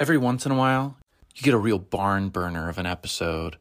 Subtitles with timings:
[0.00, 0.96] every once in a while,
[1.34, 3.58] you get a real barn burner of an episode.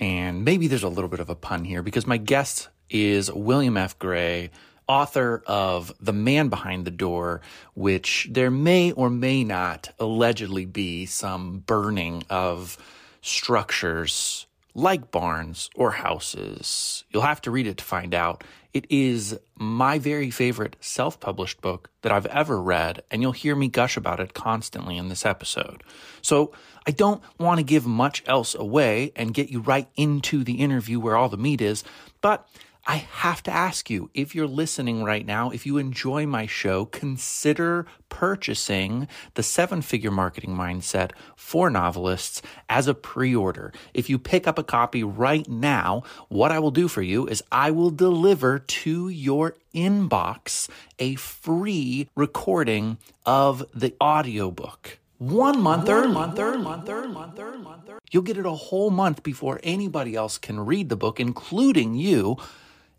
[0.00, 3.76] And maybe there's a little bit of a pun here because my guest is William
[3.76, 3.98] F.
[3.98, 4.50] Gray,
[4.88, 7.40] author of The Man Behind the Door,
[7.74, 12.76] which there may or may not allegedly be some burning of
[13.22, 14.46] structures
[14.76, 17.04] like barns or houses.
[17.08, 18.44] You'll have to read it to find out.
[18.74, 23.56] It is my very favorite self published book that I've ever read, and you'll hear
[23.56, 25.82] me gush about it constantly in this episode.
[26.20, 26.52] So
[26.86, 31.00] I don't want to give much else away and get you right into the interview
[31.00, 31.82] where all the meat is,
[32.20, 32.46] but
[32.88, 36.84] I have to ask you if you're listening right now, if you enjoy my show,
[36.84, 43.72] consider purchasing the seven figure marketing mindset for novelists as a pre order.
[43.92, 47.42] If you pick up a copy right now, what I will do for you is
[47.50, 50.68] I will deliver to your inbox
[51.00, 55.00] a free recording of the audiobook.
[55.18, 57.90] One month early, month early, month early, month early, month.
[58.12, 62.36] You'll get it a whole month before anybody else can read the book, including you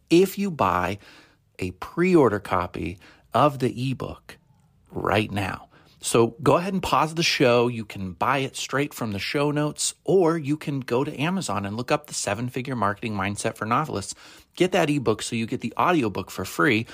[0.09, 0.99] if you buy
[1.59, 2.97] a pre order copy
[3.33, 4.37] of the ebook
[4.91, 5.67] right now.
[5.99, 7.67] So go ahead and pause the show.
[7.67, 11.65] You can buy it straight from the show notes, or you can go to Amazon
[11.65, 14.15] and look up the seven figure marketing mindset for novelists.
[14.55, 16.85] Get that ebook so you get the audiobook for free.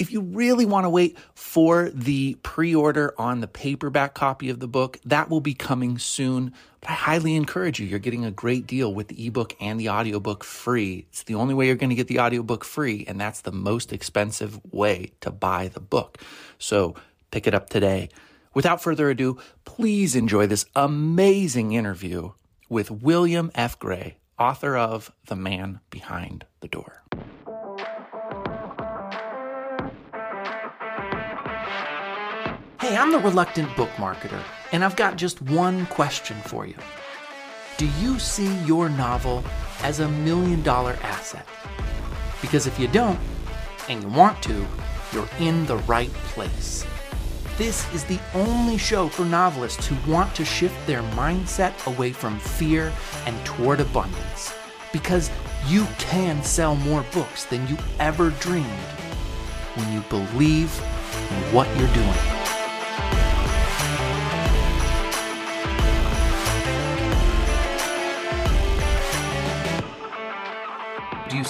[0.00, 4.58] If you really want to wait for the pre order on the paperback copy of
[4.58, 6.54] the book, that will be coming soon.
[6.80, 7.86] But I highly encourage you.
[7.86, 11.04] You're getting a great deal with the ebook and the audiobook free.
[11.10, 13.92] It's the only way you're going to get the audiobook free, and that's the most
[13.92, 16.16] expensive way to buy the book.
[16.58, 16.94] So
[17.30, 18.08] pick it up today.
[18.54, 22.32] Without further ado, please enjoy this amazing interview
[22.70, 23.78] with William F.
[23.78, 27.04] Gray, author of The Man Behind the Door.
[32.90, 36.74] Hey, I'm the reluctant book marketer, and I've got just one question for you.
[37.76, 39.44] Do you see your novel
[39.84, 41.46] as a million dollar asset?
[42.40, 43.20] Because if you don't,
[43.88, 44.66] and you want to,
[45.12, 46.84] you're in the right place.
[47.56, 52.40] This is the only show for novelists who want to shift their mindset away from
[52.40, 52.92] fear
[53.24, 54.52] and toward abundance.
[54.92, 55.30] Because
[55.68, 58.66] you can sell more books than you ever dreamed
[59.76, 60.76] when you believe
[61.30, 62.39] in what you're doing.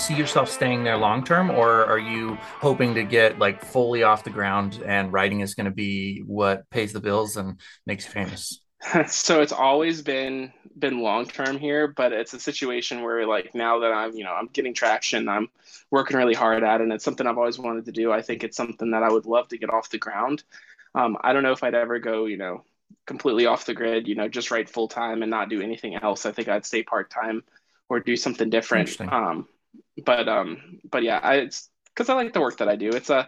[0.01, 4.25] See yourself staying there long term or are you hoping to get like fully off
[4.25, 8.11] the ground and writing is going to be what pays the bills and makes you
[8.11, 8.61] famous?
[9.09, 13.81] So it's always been been long term here but it's a situation where like now
[13.81, 15.49] that i'm you know i'm getting traction i'm
[15.91, 18.43] working really hard at it and it's something i've always wanted to do i think
[18.43, 20.43] it's something that i would love to get off the ground.
[20.95, 22.65] Um, i don't know if i'd ever go you know
[23.07, 26.25] completely off the grid you know just write full time and not do anything else.
[26.25, 27.43] I think i'd stay part time
[27.91, 28.99] or do something different.
[29.13, 29.47] Um,
[30.05, 30.59] but um
[30.91, 33.25] but yeah I, it's because i like the work that i do it's a uh,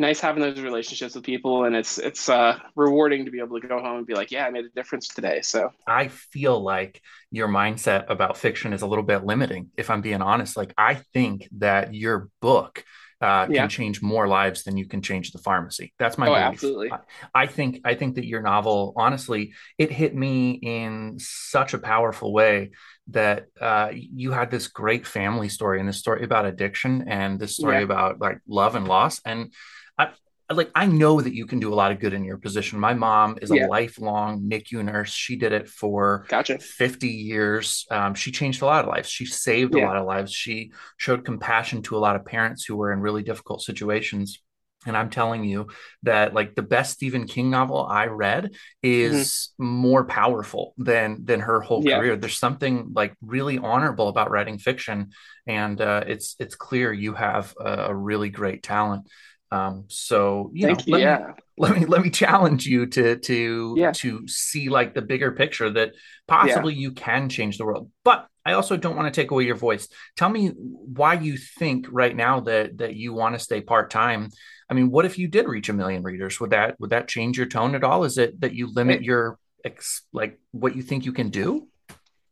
[0.00, 3.66] nice having those relationships with people and it's it's uh rewarding to be able to
[3.66, 7.02] go home and be like yeah i made a difference today so i feel like
[7.30, 10.94] your mindset about fiction is a little bit limiting if i'm being honest like i
[10.94, 12.84] think that your book
[13.20, 13.66] uh, can yeah.
[13.66, 15.92] change more lives than you can change the pharmacy.
[15.98, 16.46] That's my oh, belief.
[16.46, 16.92] Absolutely.
[16.92, 16.98] I,
[17.34, 22.32] I, think I think that your novel, honestly, it hit me in such a powerful
[22.32, 22.70] way
[23.08, 27.56] that uh, you had this great family story and this story about addiction and this
[27.56, 27.82] story yeah.
[27.82, 29.20] about like love and loss.
[29.24, 29.52] And
[29.96, 30.10] I,
[30.50, 32.78] like I know that you can do a lot of good in your position.
[32.78, 35.10] My mom is a lifelong NICU nurse.
[35.10, 36.58] She did it for gotcha.
[36.58, 37.86] 50 years.
[37.90, 39.08] Um, she changed a lot of lives.
[39.08, 39.84] She saved yeah.
[39.84, 40.32] a lot of lives.
[40.32, 44.40] She showed compassion to a lot of parents who were in really difficult situations.
[44.86, 45.68] And I'm telling you
[46.04, 49.66] that like the best Stephen King novel I read is mm-hmm.
[49.66, 51.98] more powerful than than her whole yeah.
[51.98, 52.16] career.
[52.16, 55.10] There's something like really honorable about writing fiction,
[55.46, 59.08] and uh, it's it's clear you have a, a really great talent.
[59.50, 61.26] Um, so you Thank know, you, let yeah.
[61.26, 63.92] me let me let me challenge you to to yeah.
[63.92, 65.92] to see like the bigger picture that
[66.26, 66.80] possibly yeah.
[66.80, 67.90] you can change the world.
[68.04, 69.88] But I also don't want to take away your voice.
[70.16, 74.30] Tell me why you think right now that that you want to stay part time.
[74.70, 76.40] I mean, what if you did reach a million readers?
[76.40, 78.04] Would that would that change your tone at all?
[78.04, 81.68] Is it that you limit it, your ex, like what you think you can do?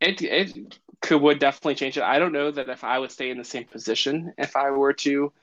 [0.01, 2.03] It it could would definitely change it.
[2.03, 4.95] I don't know that if I would stay in the same position if I were
[4.95, 5.35] to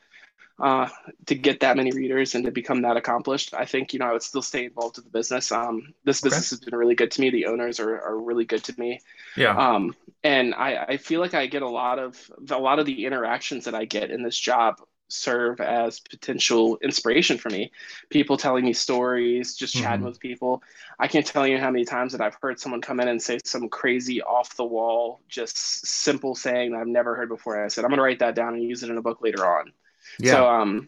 [0.59, 0.88] uh,
[1.25, 3.53] to get that many readers and to become that accomplished.
[3.53, 5.51] I think you know I would still stay involved with the business.
[5.51, 7.29] Um, this business has been really good to me.
[7.29, 9.01] The owners are, are really good to me.
[9.35, 9.57] Yeah.
[9.57, 13.05] Um, and I, I feel like I get a lot of a lot of the
[13.05, 14.79] interactions that I get in this job
[15.13, 17.71] serve as potential inspiration for me.
[18.09, 20.05] People telling me stories, just chatting mm-hmm.
[20.05, 20.63] with people.
[21.00, 23.39] I can't tell you how many times that I've heard someone come in and say
[23.44, 27.55] some crazy off the wall, just simple saying that I've never heard before.
[27.55, 29.21] And I said, I'm going to write that down and use it in a book
[29.21, 29.71] later on.
[30.19, 30.31] Yeah.
[30.33, 30.88] So, um,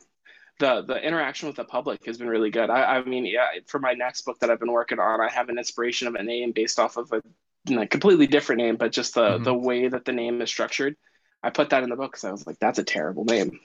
[0.59, 2.69] the the interaction with the public has been really good.
[2.69, 5.49] I, I mean, yeah, for my next book that I've been working on, I have
[5.49, 7.21] an inspiration of a name based off of a
[7.65, 9.43] you know, completely different name, but just the mm-hmm.
[9.43, 10.95] the way that the name is structured.
[11.43, 13.59] I put that in the book because I was like, that's a terrible name.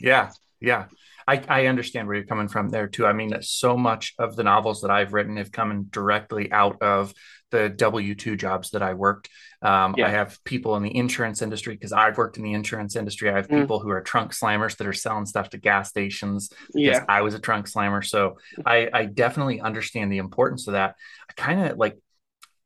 [0.00, 0.30] Yeah,
[0.60, 0.84] yeah.
[1.28, 3.06] I, I understand where you're coming from there too.
[3.06, 7.12] I mean, so much of the novels that I've written have come directly out of
[7.50, 9.28] the W two jobs that I worked.
[9.60, 10.06] Um, yeah.
[10.06, 13.28] I have people in the insurance industry because I've worked in the insurance industry.
[13.28, 13.60] I have mm.
[13.60, 16.50] people who are trunk slammers that are selling stuff to gas stations.
[16.74, 20.94] Yeah, I was a trunk slammer, so I, I definitely understand the importance of that.
[21.28, 21.98] I kind of like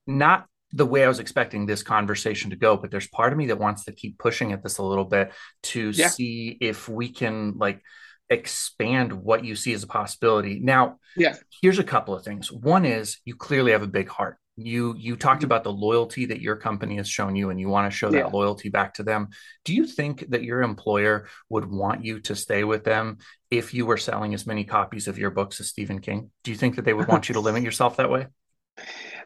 [0.06, 3.46] not the way I was expecting this conversation to go, but there's part of me
[3.46, 5.32] that wants to keep pushing at this a little bit
[5.64, 6.08] to yeah.
[6.08, 7.82] see if we can like
[8.32, 10.60] expand what you see as a possibility.
[10.60, 12.50] Now, yeah, here's a couple of things.
[12.50, 14.38] One is you clearly have a big heart.
[14.56, 15.46] You you talked mm-hmm.
[15.46, 18.22] about the loyalty that your company has shown you and you want to show yeah.
[18.22, 19.28] that loyalty back to them.
[19.64, 23.18] Do you think that your employer would want you to stay with them
[23.50, 26.30] if you were selling as many copies of your books as Stephen King?
[26.44, 28.26] Do you think that they would want you to limit yourself that way?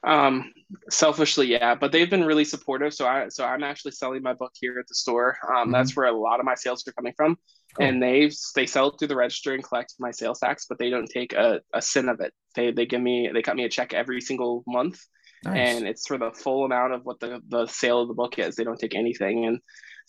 [0.07, 0.53] Um,
[0.89, 2.95] selfishly, yeah, but they've been really supportive.
[2.95, 5.37] So I, so I'm actually selling my book here at the store.
[5.49, 5.73] Um, mm-hmm.
[5.73, 7.37] That's where a lot of my sales are coming from,
[7.77, 7.87] cool.
[7.87, 10.91] and they they sell it through the register and collect my sales tax, but they
[10.91, 12.33] don't take a, a cent of it.
[12.55, 15.01] They they give me they cut me a check every single month,
[15.45, 15.57] nice.
[15.57, 18.55] and it's for the full amount of what the the sale of the book is.
[18.55, 19.59] They don't take anything, and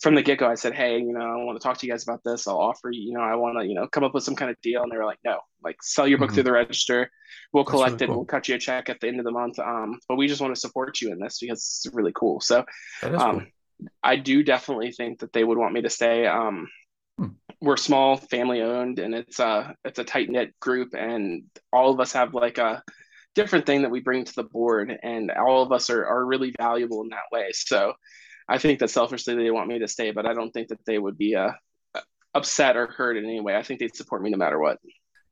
[0.00, 1.92] from the get go, I said, hey, you know, I want to talk to you
[1.92, 2.46] guys about this.
[2.46, 4.50] I'll offer you, you know, I want to, you know, come up with some kind
[4.50, 4.82] of deal.
[4.82, 6.34] And they were like, no, like sell your book mm-hmm.
[6.34, 7.10] through the register.
[7.52, 8.06] We'll That's collect really it.
[8.08, 8.16] Cool.
[8.16, 9.58] We'll cut you a check at the end of the month.
[9.58, 12.40] Um, but we just want to support you in this because it's really cool.
[12.40, 12.64] So,
[13.02, 13.42] um, cool.
[14.02, 16.26] I do definitely think that they would want me to stay.
[16.26, 16.68] Um,
[17.16, 17.28] hmm.
[17.60, 21.98] we're small, family owned, and it's a it's a tight knit group, and all of
[21.98, 22.82] us have like a
[23.34, 26.54] different thing that we bring to the board, and all of us are are really
[26.56, 27.50] valuable in that way.
[27.52, 27.94] So
[28.48, 30.98] I think that selfishly they want me to stay, but I don't think that they
[30.98, 31.52] would be uh,
[32.34, 33.56] upset or hurt in any way.
[33.56, 34.78] I think they'd support me no matter what.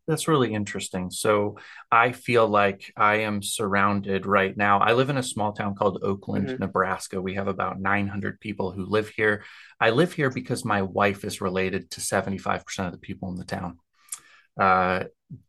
[0.06, 1.10] That's really interesting.
[1.10, 1.58] So
[1.90, 4.78] I feel like I am surrounded right now.
[4.78, 6.62] I live in a small town called Oakland, mm-hmm.
[6.62, 7.20] Nebraska.
[7.20, 9.42] We have about 900 people who live here.
[9.80, 13.44] I live here because my wife is related to 75% of the people in the
[13.44, 13.78] town.
[14.58, 15.04] Uh,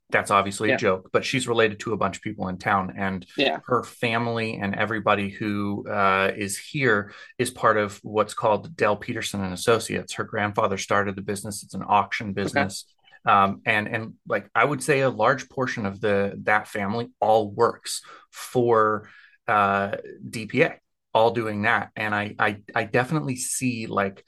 [0.09, 0.75] that's obviously yeah.
[0.75, 3.59] a joke, but she's related to a bunch of people in town, and yeah.
[3.65, 9.43] her family and everybody who uh, is here is part of what's called Dell Peterson
[9.43, 10.13] and Associates.
[10.13, 12.85] Her grandfather started the business; it's an auction business,
[13.27, 13.33] okay.
[13.35, 17.51] um, and and like I would say, a large portion of the that family all
[17.51, 18.01] works
[18.31, 19.09] for
[19.45, 19.97] uh,
[20.27, 20.77] DPA,
[21.13, 24.23] all doing that, and I I, I definitely see like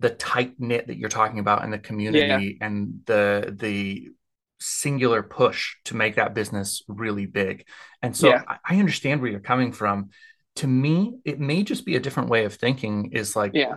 [0.00, 2.66] the tight knit that you're talking about in the community yeah.
[2.66, 4.10] and the the
[4.64, 7.66] singular push to make that business really big.
[8.02, 8.42] And so yeah.
[8.48, 10.10] I, I understand where you're coming from.
[10.56, 13.76] To me, it may just be a different way of thinking is like yeah.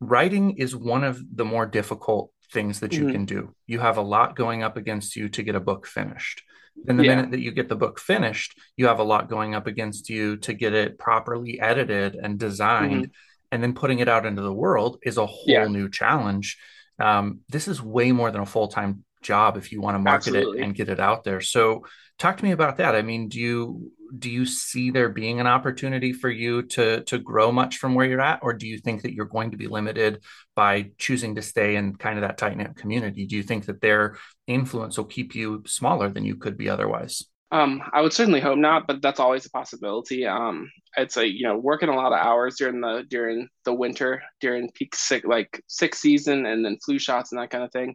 [0.00, 3.12] writing is one of the more difficult things that you mm-hmm.
[3.12, 3.54] can do.
[3.66, 6.42] You have a lot going up against you to get a book finished.
[6.88, 7.14] And the yeah.
[7.14, 10.36] minute that you get the book finished, you have a lot going up against you
[10.38, 13.04] to get it properly edited and designed.
[13.04, 13.52] Mm-hmm.
[13.52, 15.66] And then putting it out into the world is a whole yeah.
[15.66, 16.58] new challenge.
[16.98, 20.34] Um, this is way more than a full time job if you want to market
[20.34, 20.60] Absolutely.
[20.60, 21.40] it and get it out there.
[21.40, 21.84] So
[22.18, 22.94] talk to me about that.
[22.94, 27.18] I mean, do you do you see there being an opportunity for you to to
[27.18, 29.66] grow much from where you're at or do you think that you're going to be
[29.66, 30.22] limited
[30.54, 33.26] by choosing to stay in kind of that tight knit community?
[33.26, 34.16] Do you think that their
[34.46, 37.24] influence will keep you smaller than you could be otherwise?
[37.54, 40.26] Um, I would certainly hope not, but that's always a possibility.
[40.26, 44.24] Um, it's a you know working a lot of hours during the during the winter
[44.40, 47.94] during peak sick like sick season and then flu shots and that kind of thing.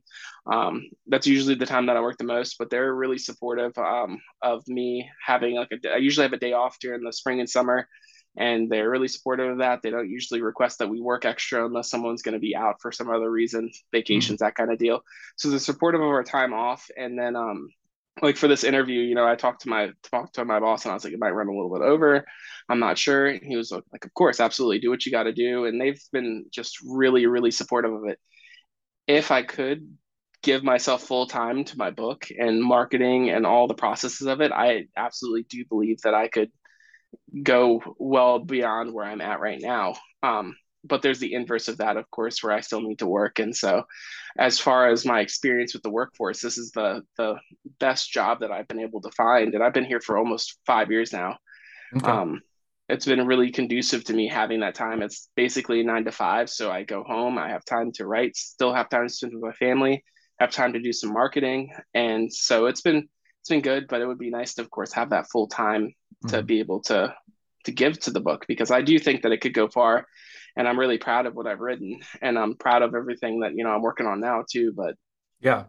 [0.49, 2.55] Um, that's usually the time that I work the most.
[2.57, 5.93] But they're really supportive um, of me having like a.
[5.93, 7.85] I usually have a day off during the spring and summer,
[8.37, 9.81] and they're really supportive of that.
[9.81, 12.93] They don't usually request that we work extra unless someone's going to be out for
[12.93, 14.45] some other reason, vacations, mm-hmm.
[14.45, 15.01] that kind of deal.
[15.35, 17.67] So they're supportive of our time off, and then um,
[18.21, 20.91] like for this interview, you know, I talked to my talked to my boss and
[20.91, 22.25] I was like, it might run a little bit over.
[22.67, 23.31] I'm not sure.
[23.31, 25.65] He was like, of course, absolutely, do what you got to do.
[25.65, 28.19] And they've been just really, really supportive of it.
[29.07, 29.87] If I could
[30.43, 34.51] give myself full time to my book and marketing and all the processes of it,
[34.51, 36.51] I absolutely do believe that I could
[37.43, 39.95] go well beyond where I'm at right now.
[40.23, 43.39] Um, but there's the inverse of that, of course, where I still need to work.
[43.39, 43.83] And so,
[44.37, 47.35] as far as my experience with the workforce, this is the the
[47.79, 50.91] best job that I've been able to find, and I've been here for almost five
[50.91, 51.37] years now.
[51.95, 52.09] Okay.
[52.09, 52.41] Um,
[52.89, 55.03] it's been really conducive to me having that time.
[55.03, 56.49] It's basically nine to five.
[56.49, 59.43] So I go home, I have time to write, still have time to spend with
[59.43, 60.03] my family,
[60.39, 61.71] have time to do some marketing.
[61.93, 63.07] And so it's been
[63.41, 65.93] it's been good, but it would be nice to of course have that full time
[66.25, 66.29] mm-hmm.
[66.29, 67.13] to be able to
[67.65, 70.07] to give to the book because I do think that it could go far
[70.59, 73.63] and I'm really proud of what I've written and I'm proud of everything that you
[73.63, 74.95] know I'm working on now too but
[75.41, 75.65] yeah,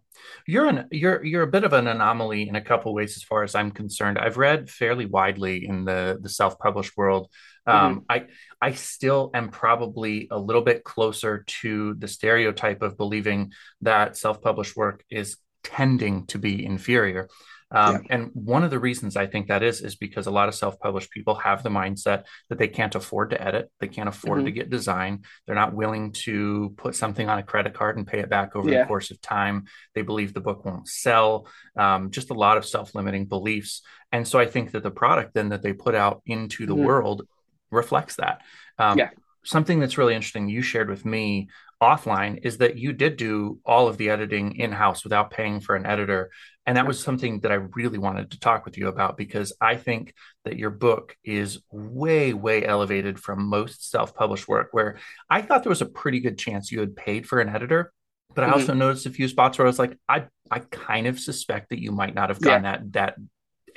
[0.47, 3.45] you're an you're you're a bit of an anomaly in a couple ways as far
[3.45, 4.19] as I'm concerned.
[4.19, 7.29] I've read fairly widely in the the self published world.
[7.67, 8.05] Um, mm-hmm.
[8.09, 8.27] I
[8.61, 14.43] I still am probably a little bit closer to the stereotype of believing that self
[14.43, 17.29] published work is tending to be inferior.
[17.73, 18.17] Um, yeah.
[18.17, 20.79] And one of the reasons I think that is, is because a lot of self
[20.81, 24.47] published people have the mindset that they can't afford to edit, they can't afford mm-hmm.
[24.47, 28.19] to get design, they're not willing to put something on a credit card and pay
[28.19, 28.81] it back over yeah.
[28.81, 29.67] the course of time.
[29.95, 31.47] They believe the book won't sell,
[31.77, 33.83] um, just a lot of self limiting beliefs.
[34.13, 36.85] And so I think that the product then that they put out into the mm-hmm.
[36.85, 37.23] world
[37.71, 38.43] reflects that.
[38.79, 39.11] Um, yeah.
[39.45, 41.49] Something that's really interesting you shared with me
[41.81, 45.77] offline is that you did do all of the editing in house without paying for
[45.77, 46.31] an editor.
[46.67, 49.77] And that was something that I really wanted to talk with you about because I
[49.77, 55.43] think that your book is way, way elevated from most self published work, where I
[55.43, 57.93] thought there was a pretty good chance you had paid for an editor.
[58.35, 58.61] But I mm-hmm.
[58.61, 61.81] also noticed a few spots where I was like, I, I kind of suspect that
[61.81, 62.77] you might not have gone yeah.
[62.77, 63.17] that that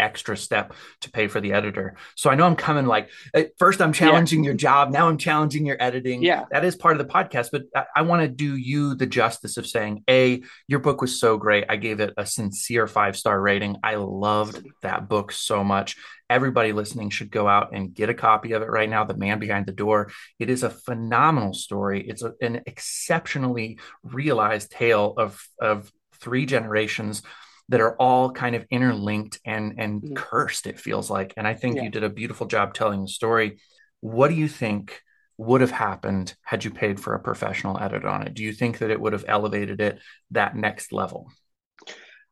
[0.04, 1.96] extra step to pay for the editor.
[2.16, 3.10] So I know I'm coming like
[3.58, 4.50] first I'm challenging yeah.
[4.50, 6.22] your job, now I'm challenging your editing.
[6.22, 6.46] Yeah.
[6.52, 9.58] That is part of the podcast, but I, I want to do you the justice
[9.58, 11.66] of saying, A, your book was so great.
[11.70, 13.78] I gave it a sincere five star rating.
[13.84, 15.96] I loved that book so much.
[16.30, 19.04] Everybody listening should go out and get a copy of it right now.
[19.04, 20.12] The Man Behind the Door.
[20.40, 22.06] It is a phenomenal story.
[22.08, 27.22] It's a, an exceptionally realized tale of, of three generations
[27.70, 30.14] that are all kind of interlinked and and mm-hmm.
[30.14, 31.84] cursed it feels like and i think yeah.
[31.84, 33.60] you did a beautiful job telling the story
[34.02, 35.02] what do you think
[35.38, 38.80] would have happened had you paid for a professional edit on it do you think
[38.80, 40.00] that it would have elevated it
[40.32, 41.28] that next level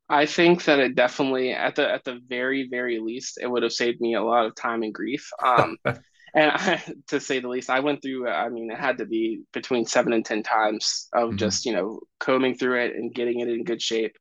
[0.09, 3.73] i think that it definitely at the at the very very least it would have
[3.73, 5.77] saved me a lot of time and grief um
[6.33, 9.41] and I, to say the least i went through i mean it had to be
[9.53, 11.37] between seven and ten times of mm-hmm.
[11.37, 14.15] just you know combing through it and getting it in good shape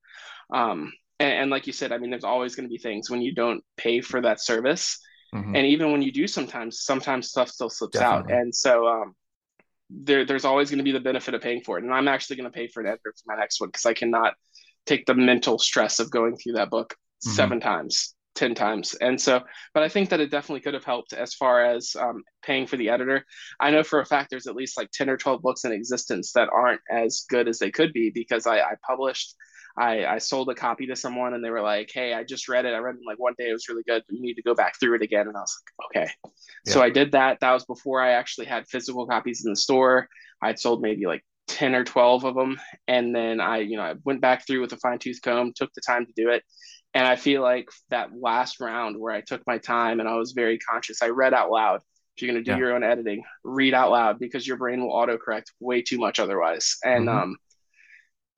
[0.53, 3.21] um and, and like you said, I mean, there's always going to be things when
[3.21, 4.99] you don't pay for that service.
[5.35, 5.55] Mm-hmm.
[5.55, 8.33] And even when you do sometimes, sometimes stuff still slips Definitely.
[8.33, 8.41] out.
[8.41, 9.15] And so um,
[9.91, 11.85] there, there's always going to be the benefit of paying for it.
[11.85, 13.93] And I'm actually going to pay for an editor for my next one because I
[13.93, 14.35] cannot
[14.87, 17.37] take the mental stress of going through that book mm-hmm.
[17.37, 18.95] seven times, 10 times.
[18.95, 19.43] And so,
[19.75, 22.79] but I think that it definitely could have helped as far as um, paying for
[22.79, 23.25] the editor.
[23.61, 26.33] I know for a fact there's at least like 10 or 12 books in existence
[26.33, 29.37] that aren't as good as they could be because I, I published
[29.81, 32.67] I, I sold a copy to someone and they were like, Hey, I just read
[32.67, 32.75] it.
[32.75, 33.49] I read it like one day.
[33.49, 34.03] It was really good.
[34.11, 35.27] You need to go back through it again.
[35.27, 36.13] And I was like, okay.
[36.67, 36.73] Yeah.
[36.73, 37.39] So I did that.
[37.41, 40.07] That was before I actually had physical copies in the store.
[40.43, 42.61] I'd sold maybe like 10 or 12 of them.
[42.89, 45.73] And then I, you know, I went back through with a fine tooth comb, took
[45.73, 46.45] the time to do it.
[46.93, 50.33] And I feel like that last round where I took my time and I was
[50.33, 51.81] very conscious, I read out loud.
[52.17, 52.59] If you're going to do yeah.
[52.59, 56.77] your own editing, read out loud because your brain will autocorrect way too much otherwise.
[56.85, 57.19] And, mm-hmm.
[57.19, 57.37] um,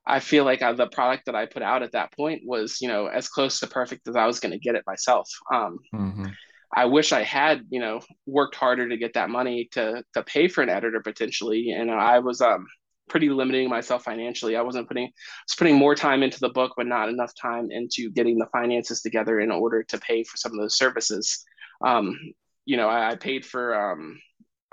[0.06, 2.88] I feel like I, the product that I put out at that point was, you
[2.88, 5.28] know, as close to perfect as I was going to get it myself.
[5.52, 6.26] Um, mm-hmm.
[6.74, 10.48] I wish I had, you know, worked harder to get that money to to pay
[10.48, 12.66] for an editor potentially, and I was um,
[13.08, 14.56] pretty limiting myself financially.
[14.56, 15.10] I wasn't putting, I
[15.46, 19.02] was putting more time into the book, but not enough time into getting the finances
[19.02, 21.44] together in order to pay for some of those services.
[21.84, 22.18] Um,
[22.64, 24.18] you know, I, I paid for um,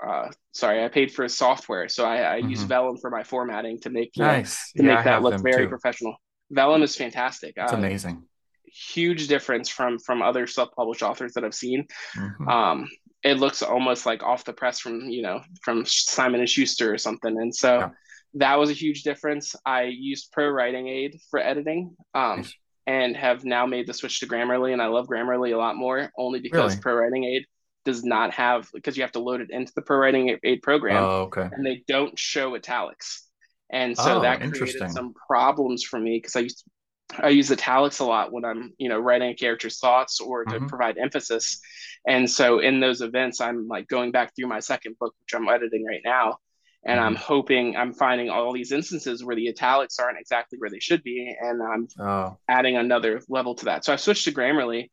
[0.04, 2.50] uh, sorry, I paid for software, so I, I mm-hmm.
[2.50, 4.72] use Vellum for my formatting to make nice.
[4.72, 5.68] to yeah, make that look very too.
[5.68, 6.16] professional.
[6.50, 7.54] Vellum is fantastic.
[7.56, 8.24] It's uh, amazing.
[8.64, 11.86] Huge difference from from other self-published authors that I've seen.
[12.16, 12.48] Mm-hmm.
[12.48, 12.88] Um,
[13.22, 16.98] it looks almost like off the press from you know from Simon and Schuster or
[16.98, 17.88] something, and so yeah.
[18.34, 19.54] that was a huge difference.
[19.66, 21.96] I used Pro Writing Aid for editing.
[22.14, 22.54] Um, nice.
[22.86, 26.10] And have now made the switch to Grammarly, and I love Grammarly a lot more,
[26.18, 26.82] only because really?
[26.82, 27.46] Pro Writing Aid
[27.84, 31.02] does not have because you have to load it into the pro writing aid program.
[31.02, 31.48] Oh, okay.
[31.50, 33.26] And they don't show italics.
[33.72, 37.50] And so oh, that created some problems for me because I used to, I use
[37.50, 40.66] italics a lot when I'm, you know, writing a character's thoughts or to mm-hmm.
[40.66, 41.60] provide emphasis.
[42.06, 45.48] And so in those events, I'm like going back through my second book, which I'm
[45.48, 46.38] editing right now.
[46.84, 47.06] And mm-hmm.
[47.06, 51.02] I'm hoping I'm finding all these instances where the italics aren't exactly where they should
[51.02, 51.36] be.
[51.40, 52.38] And I'm oh.
[52.48, 53.84] adding another level to that.
[53.84, 54.88] So I switched to Grammarly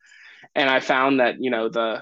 [0.54, 2.02] and I found that, you know, the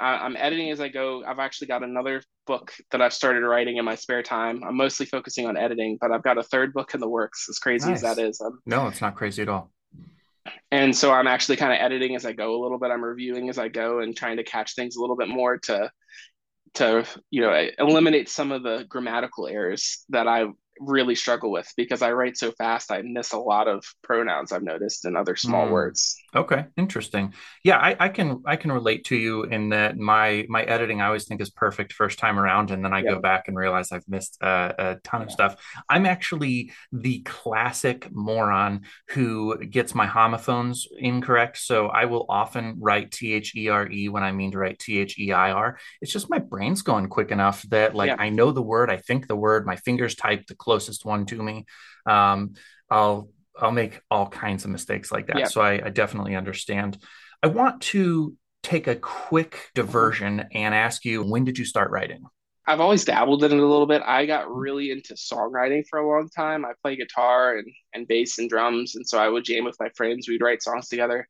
[0.00, 1.24] I, am editing as I go.
[1.24, 4.62] I've actually got another book that I've started writing in my spare time.
[4.64, 7.46] I'm mostly focusing on editing, but I've got a third book in the works.
[7.48, 8.02] As crazy nice.
[8.02, 9.70] as that is, um, no, it's not crazy at all.
[10.70, 12.90] And so I'm actually kind of editing as I go a little bit.
[12.90, 15.90] I'm reviewing as I go and trying to catch things a little bit more to
[16.74, 20.46] to you know eliminate some of the grammatical errors that I
[20.80, 22.90] really struggle with because I write so fast.
[22.90, 25.72] I miss a lot of pronouns I've noticed and other small mm.
[25.72, 26.16] words.
[26.36, 27.32] Okay, interesting.
[27.64, 31.06] Yeah, I, I, can I can relate to you in that my my editing I
[31.06, 34.06] always think is perfect first time around, and then I go back and realize I've
[34.06, 35.26] missed a, a ton yeah.
[35.26, 35.56] of stuff.
[35.88, 43.10] I'm actually the classic moron who gets my homophones incorrect, so I will often write
[43.10, 45.78] T H E R E when I mean to write T H E I R.
[46.02, 48.16] It's just my brain's going quick enough that like yeah.
[48.18, 51.42] I know the word, I think the word, my fingers type the closest one to
[51.42, 51.64] me.
[52.04, 52.52] Um,
[52.90, 55.50] I'll I'll make all kinds of mistakes like that.
[55.50, 56.98] So I, I definitely understand.
[57.42, 62.24] I want to take a quick diversion and ask you when did you start writing?
[62.66, 64.02] I've always dabbled in it a little bit.
[64.04, 66.66] I got really into songwriting for a long time.
[66.66, 68.94] I play guitar and, and bass and drums.
[68.94, 70.28] And so I would jam with my friends.
[70.28, 71.26] We'd write songs together.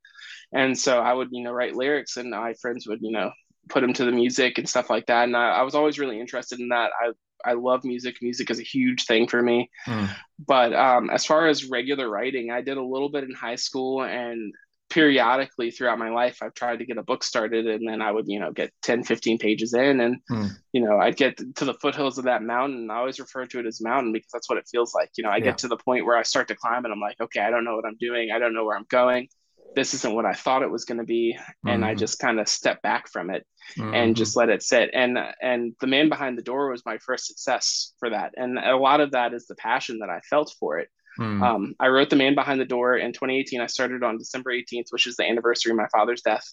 [0.52, 3.30] And so I would, you know, write lyrics and my friends would, you know,
[3.68, 5.24] put them to the music and stuff like that.
[5.24, 6.90] And I, I was always really interested in that.
[7.00, 7.12] I
[7.44, 8.16] I love music.
[8.22, 9.70] Music is a huge thing for me.
[9.86, 10.08] Mm.
[10.46, 14.02] But um, as far as regular writing, I did a little bit in high school
[14.02, 14.52] and
[14.90, 18.26] periodically throughout my life I've tried to get a book started and then I would,
[18.26, 20.50] you know, get 10, 15 pages in and mm.
[20.72, 22.90] you know, I'd get to the foothills of that mountain.
[22.90, 25.10] I always refer to it as mountain because that's what it feels like.
[25.18, 25.44] You know, I yeah.
[25.44, 27.64] get to the point where I start to climb and I'm like, okay, I don't
[27.64, 28.30] know what I'm doing.
[28.30, 29.28] I don't know where I'm going
[29.74, 31.68] this isn't what I thought it was going to be, mm-hmm.
[31.68, 31.98] and I mm-hmm.
[31.98, 33.46] just kind of stepped back from it
[33.76, 33.94] mm-hmm.
[33.94, 34.90] and just let it sit.
[34.92, 38.76] And and the man behind the door was my first success for that, and a
[38.76, 40.88] lot of that is the passion that I felt for it.
[41.18, 41.42] Mm.
[41.42, 43.60] Um, I wrote The Man Behind the Door in 2018.
[43.60, 46.44] I started on December 18th, which is the anniversary of my father's death.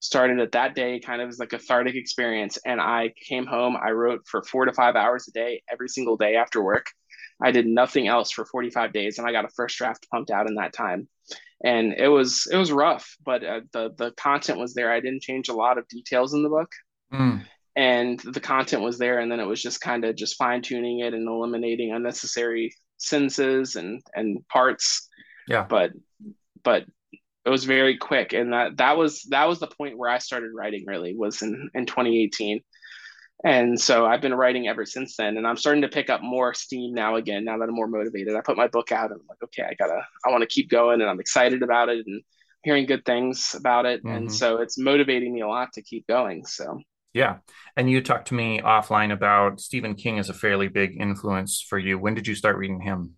[0.00, 2.58] Started at that day, kind of as a cathartic experience.
[2.66, 3.78] And I came home.
[3.82, 6.86] I wrote for four to five hours a day, every single day after work.
[7.42, 10.46] I did nothing else for 45 days, and I got a first draft pumped out
[10.46, 11.08] in that time
[11.64, 14.92] and it was it was rough but uh, the the content was there.
[14.92, 16.70] I didn't change a lot of details in the book.
[17.12, 17.44] Mm.
[17.74, 21.00] and the content was there and then it was just kind of just fine tuning
[21.00, 25.08] it and eliminating unnecessary sentences and and parts.
[25.48, 25.66] Yeah.
[25.68, 25.90] But
[26.62, 26.84] but
[27.44, 30.50] it was very quick and that that was that was the point where i started
[30.54, 32.60] writing really was in in 2018
[33.44, 36.54] and so I've been writing ever since then, and I'm starting to pick up more
[36.54, 37.44] steam now again.
[37.44, 39.74] Now that I'm more motivated, I put my book out, and I'm like, okay, I
[39.74, 42.22] gotta, I want to keep going, and I'm excited about it, and
[42.62, 44.16] hearing good things about it, mm-hmm.
[44.16, 46.44] and so it's motivating me a lot to keep going.
[46.44, 46.80] So
[47.12, 47.38] yeah,
[47.76, 51.78] and you talked to me offline about Stephen King as a fairly big influence for
[51.78, 51.98] you.
[51.98, 53.14] When did you start reading him?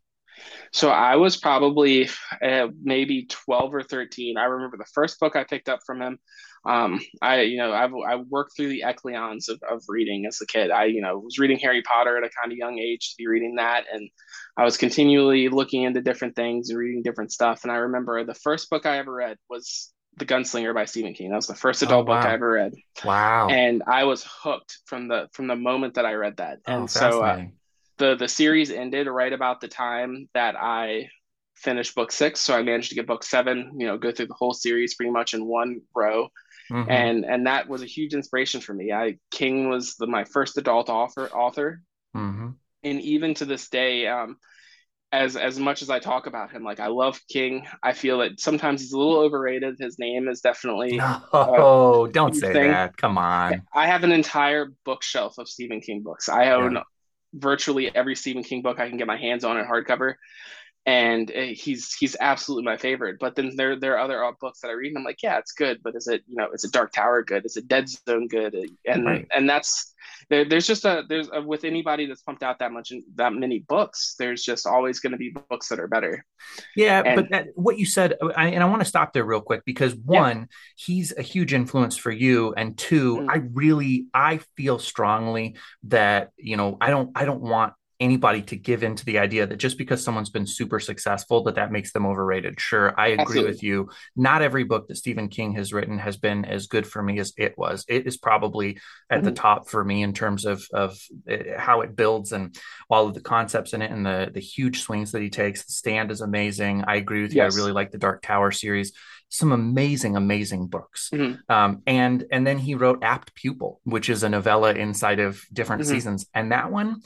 [0.72, 2.08] So I was probably
[2.42, 4.38] uh, maybe 12 or 13.
[4.38, 6.18] I remember the first book I picked up from him
[6.64, 10.46] um, I, you know, I've, I worked through the echelons of, of reading as a
[10.46, 10.70] kid.
[10.70, 13.26] I, you know, was reading Harry Potter at a kind of young age to be
[13.26, 13.84] reading that.
[13.92, 14.08] And
[14.56, 17.64] I was continually looking into different things and reading different stuff.
[17.64, 21.30] And I remember the first book I ever read was The Gunslinger by Stephen King.
[21.30, 22.20] That was the first oh, adult oh, wow.
[22.20, 22.74] book I ever read.
[23.04, 23.48] Wow.
[23.48, 26.60] And I was hooked from the, from the moment that I read that.
[26.68, 27.44] Oh, and so, uh,
[27.98, 31.08] the, the series ended right about the time that I
[31.56, 32.40] finished book six.
[32.40, 35.10] So I managed to get book seven, you know, go through the whole series pretty
[35.10, 36.28] much in one row.
[36.72, 36.90] Mm-hmm.
[36.90, 38.92] And and that was a huge inspiration for me.
[38.92, 41.82] I King was the, my first adult author author.
[42.16, 42.50] Mm-hmm.
[42.84, 44.36] And even to this day, um,
[45.12, 48.40] as as much as I talk about him, like I love King, I feel that
[48.40, 49.76] sometimes he's a little overrated.
[49.78, 52.70] His name is definitely oh, uh, don't say thing.
[52.70, 52.96] that.
[52.96, 53.62] Come on.
[53.74, 56.30] I have an entire bookshelf of Stephen King books.
[56.30, 56.82] I own yeah.
[57.34, 60.14] virtually every Stephen King book I can get my hands on in hardcover
[60.84, 63.18] and eh, he's he's absolutely my favorite.
[63.20, 65.38] But then there there are other uh, books that I read, and I'm like, yeah,
[65.38, 67.44] it's good, but is it you know is it Dark Tower good?
[67.46, 68.56] Is it Dead Zone good?
[68.84, 69.28] And right.
[69.34, 69.92] and that's
[70.28, 73.60] there, there's just a there's a, with anybody that's pumped out that much that many
[73.60, 76.24] books, there's just always going to be books that are better.
[76.76, 79.24] Yeah, and, but that, what you said, uh, I, and I want to stop there
[79.24, 80.44] real quick because one, yeah.
[80.76, 83.26] he's a huge influence for you, and 2 mm.
[83.30, 88.56] I really I feel strongly that you know I don't I don't want anybody to
[88.56, 92.04] give into the idea that just because someone's been super successful that that makes them
[92.04, 92.60] overrated.
[92.60, 93.50] Sure i agree Absolutely.
[93.52, 93.88] with you.
[94.16, 97.32] Not every book that stephen king has written has been as good for me as
[97.38, 97.84] it was.
[97.88, 99.26] It is probably at mm-hmm.
[99.26, 102.56] the top for me in terms of of eh, how it builds and
[102.90, 105.64] all of the concepts in it and the the huge swings that he takes.
[105.64, 106.84] The stand is amazing.
[106.86, 107.42] I agree with you.
[107.42, 108.92] I really like the dark tower series.
[109.28, 111.08] Some amazing amazing books.
[111.14, 111.52] Mm-hmm.
[111.52, 115.82] um, and and then he wrote apt pupil which is a novella inside of different
[115.82, 115.92] mm-hmm.
[115.92, 116.26] seasons.
[116.34, 117.02] And that one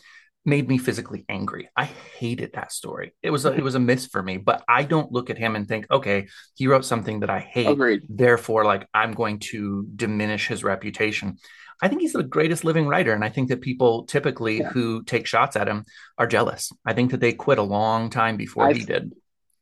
[0.46, 1.68] made me physically angry.
[1.76, 3.14] I hated that story.
[3.22, 5.56] It was a, it was a miss for me, but I don't look at him
[5.56, 7.66] and think, okay, he wrote something that I hate.
[7.66, 8.02] Agreed.
[8.08, 11.38] Therefore, like I'm going to diminish his reputation.
[11.82, 14.70] I think he's the greatest living writer, and I think that people typically yeah.
[14.70, 15.84] who take shots at him
[16.16, 16.72] are jealous.
[16.86, 19.12] I think that they quit a long time before I he did.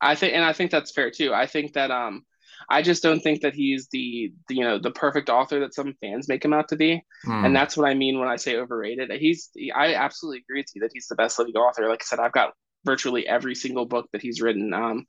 [0.00, 1.32] I think, and I think that's fair too.
[1.34, 2.24] I think that um,
[2.68, 5.94] I just don't think that he's the, the, you know the perfect author that some
[6.00, 7.46] fans make him out to be, mm.
[7.46, 9.10] and that's what I mean when I say overrated.
[9.12, 11.88] He's I absolutely agree with you that he's the best living author.
[11.88, 12.52] Like I said, I've got
[12.84, 15.06] virtually every single book that he's written, um,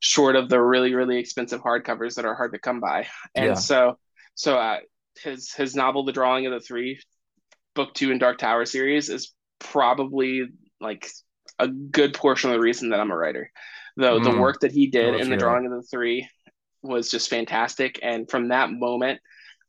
[0.00, 3.54] short of the really really expensive hardcovers that are hard to come by, and yeah.
[3.54, 3.98] so
[4.34, 4.78] so uh,
[5.22, 7.00] his his novel, The Drawing of the Three,
[7.74, 10.46] book two in Dark Tower series is probably
[10.80, 11.08] like
[11.58, 13.50] a good portion of the reason that I'm a writer.
[13.96, 14.24] Though mm.
[14.24, 16.28] the work that he did in the drawing of the three
[16.86, 17.98] was just fantastic.
[18.02, 19.20] And from that moment,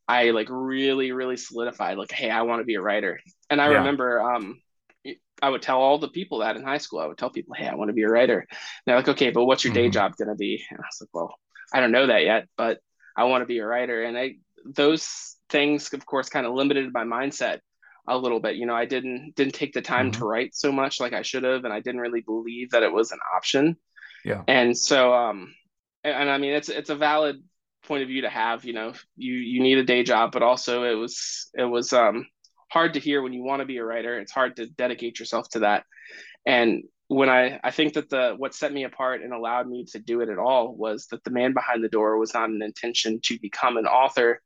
[0.07, 3.19] I like really, really solidified like, hey, I want to be a writer.
[3.49, 3.77] And I yeah.
[3.77, 4.61] remember um
[5.41, 6.99] I would tell all the people that in high school.
[6.99, 8.39] I would tell people, hey, I want to be a writer.
[8.39, 9.91] And they're like, okay, but what's your day mm-hmm.
[9.91, 10.63] job gonna be?
[10.69, 11.35] And I was like, well,
[11.73, 12.79] I don't know that yet, but
[13.15, 14.03] I want to be a writer.
[14.03, 17.59] And I those things, of course, kind of limited my mindset
[18.07, 18.55] a little bit.
[18.55, 20.19] You know, I didn't didn't take the time mm-hmm.
[20.19, 22.91] to write so much like I should have, and I didn't really believe that it
[22.91, 23.77] was an option.
[24.23, 24.43] Yeah.
[24.47, 25.53] And so, um,
[26.03, 27.43] and, and I mean, it's it's a valid
[27.85, 28.65] point of view to have.
[28.65, 32.25] You know, you you need a day job, but also it was it was um
[32.71, 34.19] hard to hear when you want to be a writer.
[34.19, 35.83] It's hard to dedicate yourself to that.
[36.45, 39.99] And when I I think that the what set me apart and allowed me to
[39.99, 43.19] do it at all was that the man behind the door was not an intention
[43.23, 44.41] to become an author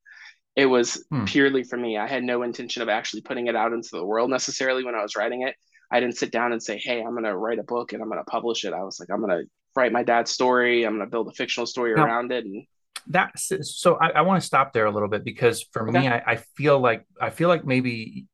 [0.55, 1.25] it was hmm.
[1.25, 1.97] purely for me.
[1.97, 5.01] I had no intention of actually putting it out into the world necessarily when I
[5.01, 5.55] was writing it.
[5.91, 8.09] I didn't sit down and say, "Hey, I'm going to write a book and I'm
[8.09, 10.83] going to publish it." I was like, "I'm going to write my dad's story.
[10.83, 12.65] I'm going to build a fictional story now, around it." And
[13.07, 13.95] that's so.
[13.95, 15.99] I, I want to stop there a little bit because for okay.
[15.99, 18.27] me, I, I feel like I feel like maybe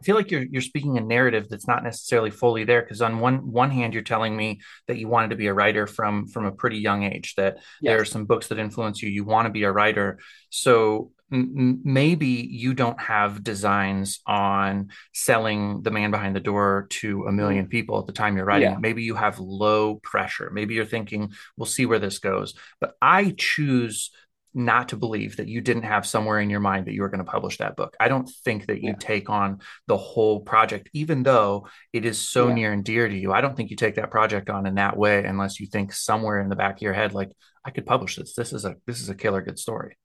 [0.00, 3.20] I feel like you're you're speaking a narrative that's not necessarily fully there because on
[3.20, 6.46] one one hand you're telling me that you wanted to be a writer from from
[6.46, 7.62] a pretty young age that yes.
[7.82, 11.80] there are some books that influence you you want to be a writer so m-
[11.84, 17.66] maybe you don't have designs on selling the man behind the door to a million
[17.66, 17.70] mm.
[17.70, 18.78] people at the time you're writing yeah.
[18.78, 23.34] maybe you have low pressure maybe you're thinking we'll see where this goes but I
[23.36, 24.10] choose
[24.52, 27.24] not to believe that you didn't have somewhere in your mind that you were going
[27.24, 27.96] to publish that book.
[28.00, 28.96] I don't think that you yeah.
[28.98, 32.54] take on the whole project, even though it is so yeah.
[32.54, 33.32] near and dear to you.
[33.32, 36.40] I don't think you take that project on in that way unless you think somewhere
[36.40, 37.30] in the back of your head, like,
[37.64, 38.34] I could publish this.
[38.34, 39.96] This is a this is a killer good story.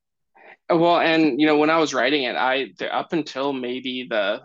[0.69, 4.41] Well, and you know, when I was writing it, I up until maybe the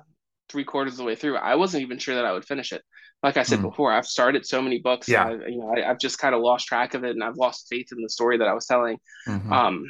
[0.48, 2.83] three quarters of the way through, I wasn't even sure that I would finish it.
[3.22, 3.62] Like I said mm.
[3.62, 5.09] before, I've started so many books.
[5.09, 5.26] Yeah.
[5.26, 7.66] I, you know, I, have just kind of lost track of it, and I've lost
[7.68, 8.98] faith in the story that I was telling.
[9.28, 9.52] Mm-hmm.
[9.52, 9.85] Um,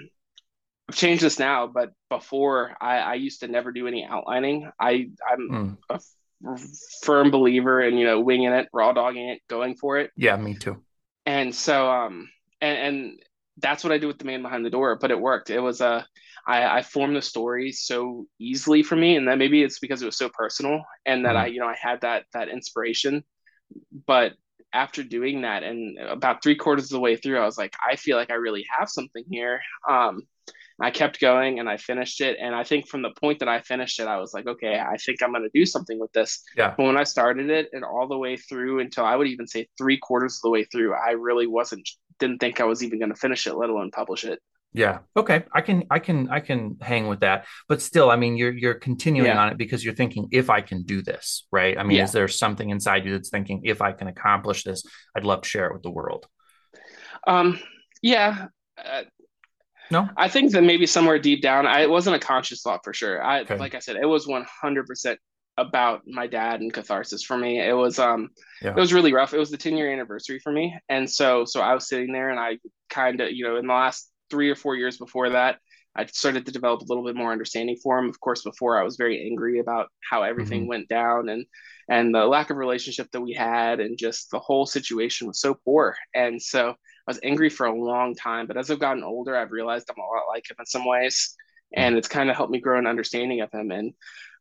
[0.89, 4.71] I've changed this now, but before I, I used to never do any outlining.
[4.81, 5.77] I I'm mm.
[5.89, 6.61] a f-
[7.03, 10.11] firm believer in you know winging it, raw dogging it, going for it.
[10.17, 10.83] Yeah, me too.
[11.27, 12.29] And so um
[12.61, 13.23] and and
[13.61, 14.97] that's what I do with the man behind the door.
[15.01, 15.51] But it worked.
[15.51, 16.07] It was a
[16.47, 20.07] I, I formed the story so easily for me, and that maybe it's because it
[20.07, 21.41] was so personal, and that mm.
[21.41, 23.25] I, you know, I had that that inspiration.
[24.07, 24.33] But
[24.73, 27.97] after doing that, and about three quarters of the way through, I was like, I
[27.97, 29.61] feel like I really have something here.
[29.89, 30.23] Um,
[30.81, 32.39] I kept going and I finished it.
[32.41, 34.97] And I think from the point that I finished it, I was like, okay, I
[34.97, 36.43] think I'm going to do something with this.
[36.57, 36.73] Yeah.
[36.75, 39.69] But when I started it and all the way through until I would even say
[39.77, 41.87] three quarters of the way through, I really wasn't,
[42.21, 44.39] didn't think I was even going to finish it, let alone publish it.
[44.73, 45.01] Yeah.
[45.17, 45.45] Okay.
[45.53, 47.47] I can I can I can hang with that.
[47.69, 49.43] But still, I mean, you're you're continuing yeah.
[49.43, 51.77] on it because you're thinking if I can do this, right?
[51.77, 52.05] I mean, yeah.
[52.05, 54.85] is there something inside you that's thinking if I can accomplish this,
[55.17, 56.27] I'd love to share it with the world?
[57.27, 57.59] Um
[58.01, 58.47] yeah.
[58.79, 59.03] Uh,
[59.91, 60.09] no.
[60.17, 63.21] I think that maybe somewhere deep down, I it wasn't a conscious thought for sure.
[63.23, 63.59] I okay.
[63.59, 65.17] like I said, it was 100%
[65.61, 67.61] about my dad and catharsis for me.
[67.61, 68.31] It was um
[68.63, 68.71] yeah.
[68.71, 69.35] it was really rough.
[69.35, 70.77] It was the 10 year anniversary for me.
[70.89, 73.73] And so so I was sitting there and I kind of, you know, in the
[73.73, 75.59] last three or four years before that,
[75.97, 78.09] I started to develop a little bit more understanding for him.
[78.09, 80.69] Of course, before I was very angry about how everything mm-hmm.
[80.69, 81.45] went down and
[81.89, 85.57] and the lack of relationship that we had, and just the whole situation was so
[85.65, 85.97] poor.
[86.15, 86.75] And so I
[87.09, 88.47] was angry for a long time.
[88.47, 91.35] But as I've gotten older, I've realized I'm a lot like him in some ways,
[91.77, 93.73] and it's kind of helped me grow an understanding of him.
[93.73, 93.93] And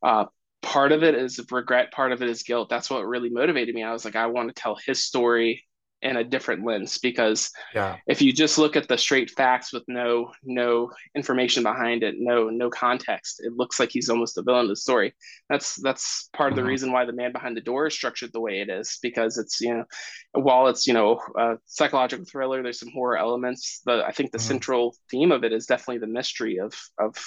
[0.04, 0.26] uh,
[0.62, 2.70] part of it is regret, part of it is guilt.
[2.70, 3.84] That's what really motivated me.
[3.84, 5.66] I was like, I want to tell his story
[6.02, 7.98] in a different lens because yeah.
[8.08, 12.50] if you just look at the straight facts with no no information behind it no
[12.50, 15.14] no context it looks like he's almost a villain of the story
[15.50, 16.54] that's that's part mm-hmm.
[16.54, 16.70] of the mm-hmm.
[16.70, 19.60] reason why the man behind the door is structured the way it is because it's
[19.60, 19.84] you know
[20.32, 24.38] while it's you know a psychological thriller there's some horror elements the i think the
[24.38, 24.48] mm-hmm.
[24.48, 27.18] central theme of it is definitely the mystery of of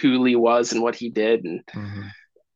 [0.00, 2.08] who lee was and what he did and mm-hmm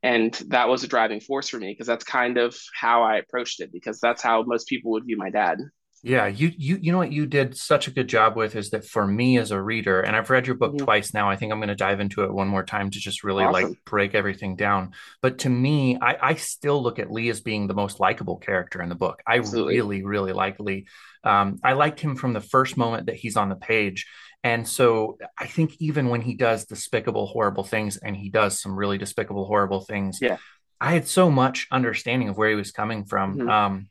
[0.02, 3.60] and that was a driving force for me because that's kind of how I approached
[3.60, 5.58] it because that's how most people would view my dad.
[6.04, 8.84] Yeah, you you you know what you did such a good job with is that
[8.84, 10.84] for me as a reader, and I've read your book mm-hmm.
[10.84, 11.30] twice now.
[11.30, 13.70] I think I'm going to dive into it one more time to just really awesome.
[13.70, 14.94] like break everything down.
[15.20, 18.82] But to me, I, I still look at Lee as being the most likable character
[18.82, 19.22] in the book.
[19.24, 19.76] I Absolutely.
[19.76, 20.86] really really like Lee.
[21.22, 24.08] Um, I liked him from the first moment that he's on the page,
[24.44, 28.76] And so I think even when he does despicable, horrible things, and he does some
[28.76, 30.38] really despicable, horrible things, yeah.
[30.80, 33.38] I had so much understanding of where he was coming from.
[33.38, 33.48] Mm-hmm.
[33.48, 33.88] Um,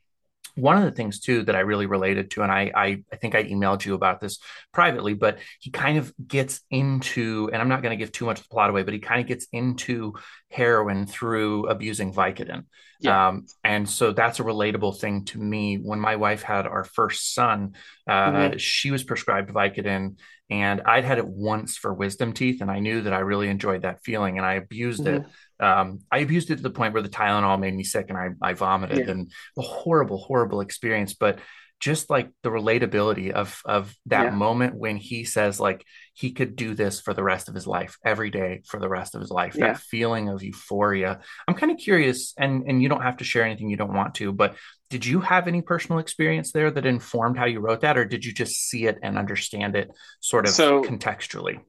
[0.54, 3.34] one of the things too that I really related to, and I, I, I think
[3.34, 4.38] I emailed you about this
[4.72, 8.38] privately, but he kind of gets into, and I'm not going to give too much
[8.38, 10.12] of the plot away, but he kind of gets into
[10.50, 12.64] heroin through abusing Vicodin.
[13.02, 13.28] Yeah.
[13.28, 15.76] Um, and so that's a relatable thing to me.
[15.76, 17.74] When my wife had our first son,
[18.06, 18.56] uh, mm-hmm.
[18.58, 20.18] she was prescribed Vicodin,
[20.50, 23.82] and I'd had it once for wisdom teeth, and I knew that I really enjoyed
[23.82, 25.24] that feeling, and I abused mm-hmm.
[25.24, 25.26] it
[25.62, 28.30] um, I abused it to the point where the Tylenol made me sick and I,
[28.42, 29.12] I vomited yeah.
[29.12, 31.14] and a horrible, horrible experience.
[31.14, 31.38] But
[31.82, 34.30] just like the relatability of of that yeah.
[34.30, 37.98] moment when he says like he could do this for the rest of his life
[38.04, 39.72] every day for the rest of his life yeah.
[39.72, 43.44] that feeling of euphoria i'm kind of curious and and you don't have to share
[43.44, 44.56] anything you don't want to but
[44.90, 48.24] did you have any personal experience there that informed how you wrote that or did
[48.24, 49.90] you just see it and understand it
[50.20, 51.60] sort of so, contextually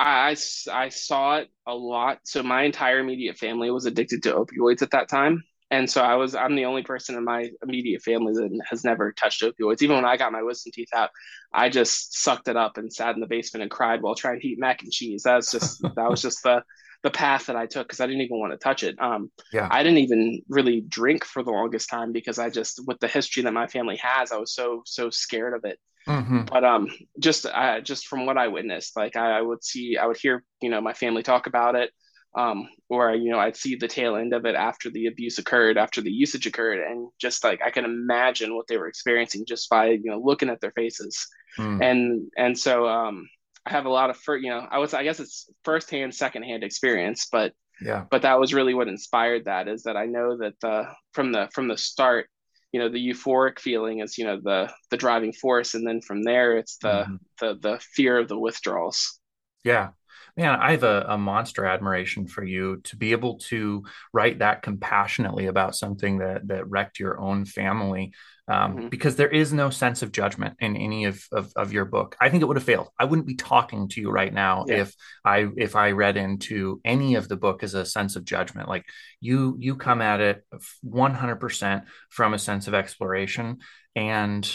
[0.00, 0.36] I,
[0.70, 2.20] I saw it a lot.
[2.22, 5.42] So my entire immediate family was addicted to opioids at that time.
[5.70, 9.12] And so I was I'm the only person in my immediate family that has never
[9.12, 9.82] touched opioids.
[9.82, 11.10] Even when I got my wisdom teeth out,
[11.52, 14.46] I just sucked it up and sat in the basement and cried while trying to
[14.46, 15.24] eat mac and cheese.
[15.24, 16.62] That was just that was just the
[17.02, 19.00] the path that I took because I didn't even want to touch it.
[19.00, 19.68] Um, yeah.
[19.70, 23.44] I didn't even really drink for the longest time because I just, with the history
[23.44, 25.78] that my family has, I was so so scared of it.
[26.08, 26.42] Mm-hmm.
[26.44, 30.06] But um, just uh, just from what I witnessed, like I, I, would see, I
[30.06, 31.90] would hear, you know, my family talk about it,
[32.36, 35.78] um, or you know, I'd see the tail end of it after the abuse occurred,
[35.78, 39.68] after the usage occurred, and just like I can imagine what they were experiencing just
[39.68, 41.26] by you know looking at their faces,
[41.58, 41.82] mm.
[41.82, 43.28] and and so um,
[43.68, 46.64] I have a lot of, for, you know, I was, I guess it's firsthand, secondhand
[46.64, 50.54] experience, but yeah, but that was really what inspired that is that I know that
[50.60, 52.28] the from the from the start
[52.72, 56.22] you know the euphoric feeling is you know the the driving force and then from
[56.22, 57.14] there it's the mm-hmm.
[57.40, 59.20] the the fear of the withdrawals
[59.64, 59.90] yeah
[60.38, 64.62] man i have a, a, monster admiration for you to be able to write that
[64.62, 68.12] compassionately about something that that wrecked your own family
[68.48, 68.88] um, mm-hmm.
[68.88, 72.16] because there is no sense of judgment in any of, of, of your book.
[72.18, 72.88] I think it would have failed.
[72.98, 74.82] I wouldn't be talking to you right now yeah.
[74.82, 78.68] if I if I read into any of the book as a sense of judgment.
[78.68, 78.86] Like
[79.20, 80.46] you you come at it
[80.82, 83.58] 100% from a sense of exploration
[83.94, 84.50] and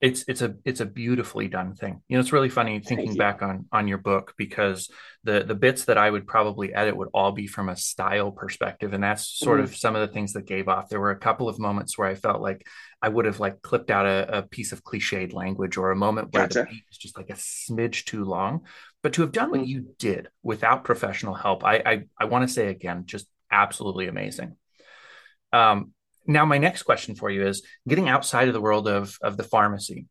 [0.00, 2.00] it's it's a it's a beautifully done thing.
[2.08, 4.90] You know, it's really funny thinking back on on your book because
[5.24, 8.94] the the bits that I would probably edit would all be from a style perspective,
[8.94, 9.64] and that's sort mm-hmm.
[9.64, 10.88] of some of the things that gave off.
[10.88, 12.66] There were a couple of moments where I felt like
[13.02, 16.32] I would have like clipped out a, a piece of cliched language or a moment
[16.32, 16.60] where gotcha.
[16.60, 18.62] the beat was just like a smidge too long.
[19.02, 19.68] But to have done what mm-hmm.
[19.68, 24.56] you did without professional help, I I, I want to say again, just absolutely amazing.
[25.52, 25.92] Um,
[26.30, 29.44] now my next question for you is getting outside of the world of of the
[29.44, 30.06] pharmacy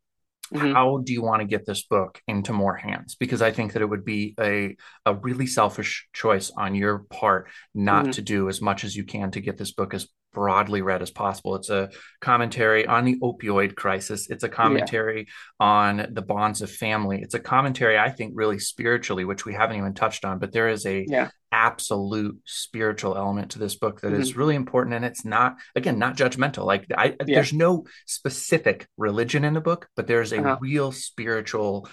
[0.54, 0.72] mm-hmm.
[0.72, 3.82] how do you want to get this book into more hands because i think that
[3.82, 8.12] it would be a a really selfish choice on your part not mm-hmm.
[8.12, 11.10] to do as much as you can to get this book as broadly read as
[11.10, 11.56] possible.
[11.56, 11.90] It's a
[12.20, 14.30] commentary on the opioid crisis.
[14.30, 15.66] It's a commentary yeah.
[15.66, 17.20] on the bonds of family.
[17.22, 20.38] It's a commentary, I think, really spiritually, which we haven't even touched on.
[20.38, 21.30] But there is a yeah.
[21.52, 24.20] absolute spiritual element to this book that mm-hmm.
[24.20, 26.64] is really important, and it's not again not judgmental.
[26.64, 27.36] Like I, yeah.
[27.36, 30.58] there's no specific religion in the book, but there's a uh-huh.
[30.60, 31.88] real spiritual.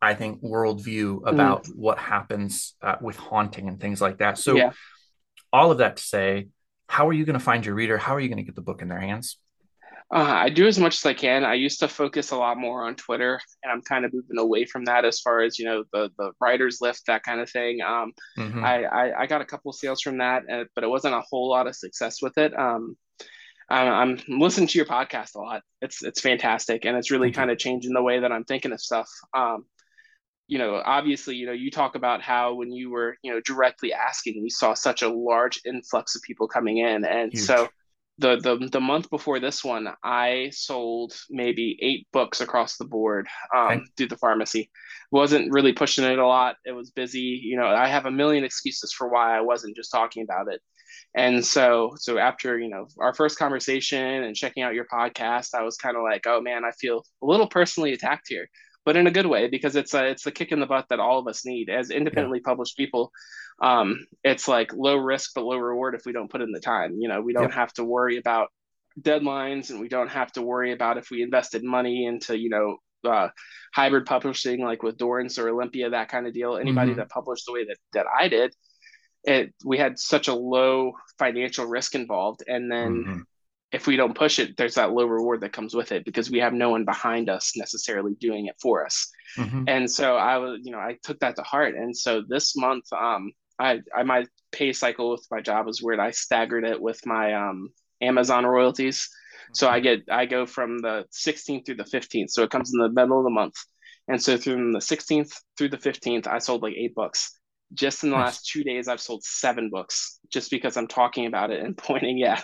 [0.00, 1.76] I think worldview about mm.
[1.76, 4.36] what happens uh, with haunting and things like that.
[4.36, 4.72] So,
[5.52, 6.48] all of that to say,
[6.92, 7.96] how are you going to find your reader?
[7.96, 9.38] How are you going to get the book in their hands?
[10.14, 11.42] Uh, I do as much as I can.
[11.42, 14.66] I used to focus a lot more on Twitter, and I'm kind of moving away
[14.66, 17.80] from that as far as you know the the writers lift that kind of thing.
[17.80, 18.62] Um, mm-hmm.
[18.62, 21.48] I, I, I got a couple sales from that, uh, but it wasn't a whole
[21.48, 22.52] lot of success with it.
[22.58, 22.94] Um,
[23.70, 25.62] I'm, I'm listening to your podcast a lot.
[25.80, 27.40] It's it's fantastic, and it's really mm-hmm.
[27.40, 29.08] kind of changing the way that I'm thinking of stuff.
[29.34, 29.64] Um,
[30.48, 33.92] you know, obviously, you know, you talk about how when you were, you know, directly
[33.92, 37.04] asking, you saw such a large influx of people coming in.
[37.04, 37.44] And Huge.
[37.44, 37.68] so
[38.18, 43.26] the, the the month before this one, I sold maybe eight books across the board
[43.54, 43.80] um, okay.
[43.96, 44.70] through the pharmacy.
[45.10, 46.56] wasn't really pushing it a lot.
[46.64, 47.40] It was busy.
[47.42, 50.60] You know, I have a million excuses for why I wasn't just talking about it.
[51.14, 55.62] And so, so after you know our first conversation and checking out your podcast, I
[55.62, 58.48] was kind of like, oh man, I feel a little personally attacked here
[58.84, 61.00] but in a good way because it's a, it's the kick in the butt that
[61.00, 62.50] all of us need as independently yeah.
[62.50, 63.12] published people.
[63.60, 66.96] Um, it's like low risk but low reward if we don't put in the time.
[66.98, 67.54] You know, we don't yeah.
[67.54, 68.48] have to worry about
[69.00, 72.76] deadlines and we don't have to worry about if we invested money into you know
[73.04, 73.28] uh,
[73.74, 76.56] hybrid publishing like with Dorrance or Olympia that kind of deal.
[76.56, 76.98] Anybody mm-hmm.
[76.98, 78.54] that published the way that that I did,
[79.24, 82.92] it we had such a low financial risk involved, and then.
[82.92, 83.20] Mm-hmm
[83.72, 86.38] if we don't push it, there's that low reward that comes with it because we
[86.38, 89.10] have no one behind us necessarily doing it for us.
[89.38, 89.64] Mm-hmm.
[89.66, 91.74] And so I was, you know, I took that to heart.
[91.74, 96.00] And so this month, um, I, I my pay cycle with my job was weird.
[96.00, 97.70] I staggered it with my um,
[98.02, 99.08] Amazon royalties.
[99.54, 102.30] So I get I go from the 16th through the 15th.
[102.30, 103.54] So it comes in the middle of the month.
[104.08, 107.38] And so from the 16th through the 15th, I sold like eight books.
[107.72, 111.50] Just in the last two days, I've sold seven books just because I'm talking about
[111.50, 112.42] it and pointing, yeah,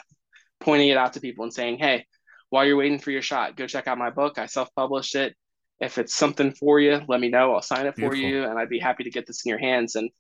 [0.61, 2.07] pointing it out to people and saying, hey,
[2.51, 4.39] while you're waiting for your shot, go check out my book.
[4.39, 5.35] I self published it.
[5.81, 7.55] If it's something for you, let me know.
[7.55, 8.29] I'll sign it for Beautiful.
[8.29, 9.95] you and I'd be happy to get this in your hands.
[9.95, 10.11] And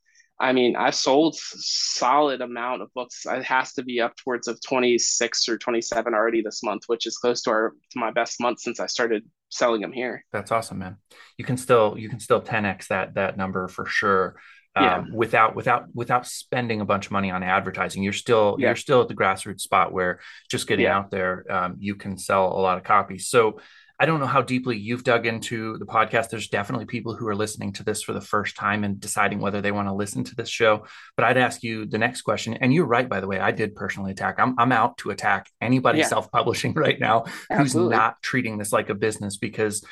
[0.40, 3.26] I mean, I've sold solid amount of books.
[3.26, 7.16] It has to be up towards of 26 or 27 already this month, which is
[7.16, 10.24] close to our to my best month since I started selling them here.
[10.32, 10.98] That's awesome, man.
[11.38, 14.36] You can still you can still 10x that that number for sure.
[14.78, 15.04] Um, yeah.
[15.12, 18.68] without without without spending a bunch of money on advertising you're still yeah.
[18.68, 20.96] you're still at the grassroots spot where just getting yeah.
[20.96, 23.58] out there um, you can sell a lot of copies so
[24.00, 26.30] I don't know how deeply you've dug into the podcast.
[26.30, 29.60] There's definitely people who are listening to this for the first time and deciding whether
[29.60, 30.86] they want to listen to this show.
[31.16, 32.54] But I'd ask you the next question.
[32.54, 34.36] And you're right, by the way, I did personally attack.
[34.38, 36.06] I'm, I'm out to attack anybody yeah.
[36.06, 37.94] self publishing right now Absolutely.
[37.94, 39.84] who's not treating this like a business because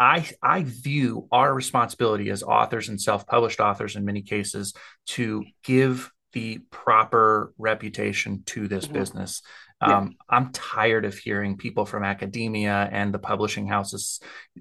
[0.00, 4.72] I, I view our responsibility as authors and self published authors in many cases
[5.08, 8.94] to give the proper reputation to this mm-hmm.
[8.94, 9.42] business.
[9.82, 9.98] Yeah.
[9.98, 14.20] Um, I'm tired of hearing people from academia and the publishing houses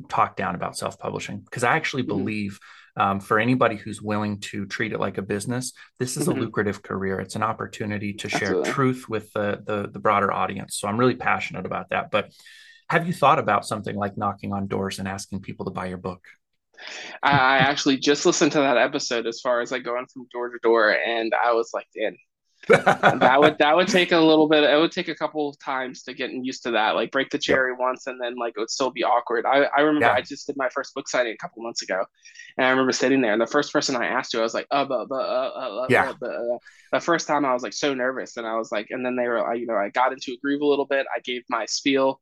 [0.10, 2.18] talk down about self publishing because I actually mm-hmm.
[2.18, 2.60] believe
[2.98, 6.38] um, for anybody who's willing to treat it like a business, this is mm-hmm.
[6.38, 7.22] a lucrative career.
[7.22, 8.66] It's an opportunity to Absolutely.
[8.66, 10.76] share truth with the, the, the broader audience.
[10.76, 12.12] So I'm really passionate about that.
[12.12, 12.32] But
[12.90, 15.98] have you thought about something like knocking on doors and asking people to buy your
[15.98, 16.26] book?
[17.22, 20.58] I actually just listened to that episode as far as like going from door to
[20.64, 22.16] door, and I was like, "Dan,
[22.68, 24.64] that would that would take a little bit.
[24.64, 26.96] It would take a couple of times to get used to that.
[26.96, 27.80] Like break the cherry yep.
[27.80, 29.46] once, and then like it would still be awkward.
[29.46, 30.14] I, I remember yeah.
[30.14, 32.04] I just did my first book signing a couple months ago,
[32.58, 34.68] and I remember sitting there, and the first person I asked to, I was like,
[34.72, 36.14] uh, but, but, uh, uh, yeah.
[36.22, 36.58] Uh, uh.
[36.92, 39.28] The first time I was like so nervous, and I was like, and then they
[39.28, 41.08] were, you know, I got into a groove a little bit.
[41.16, 42.22] I gave my spiel.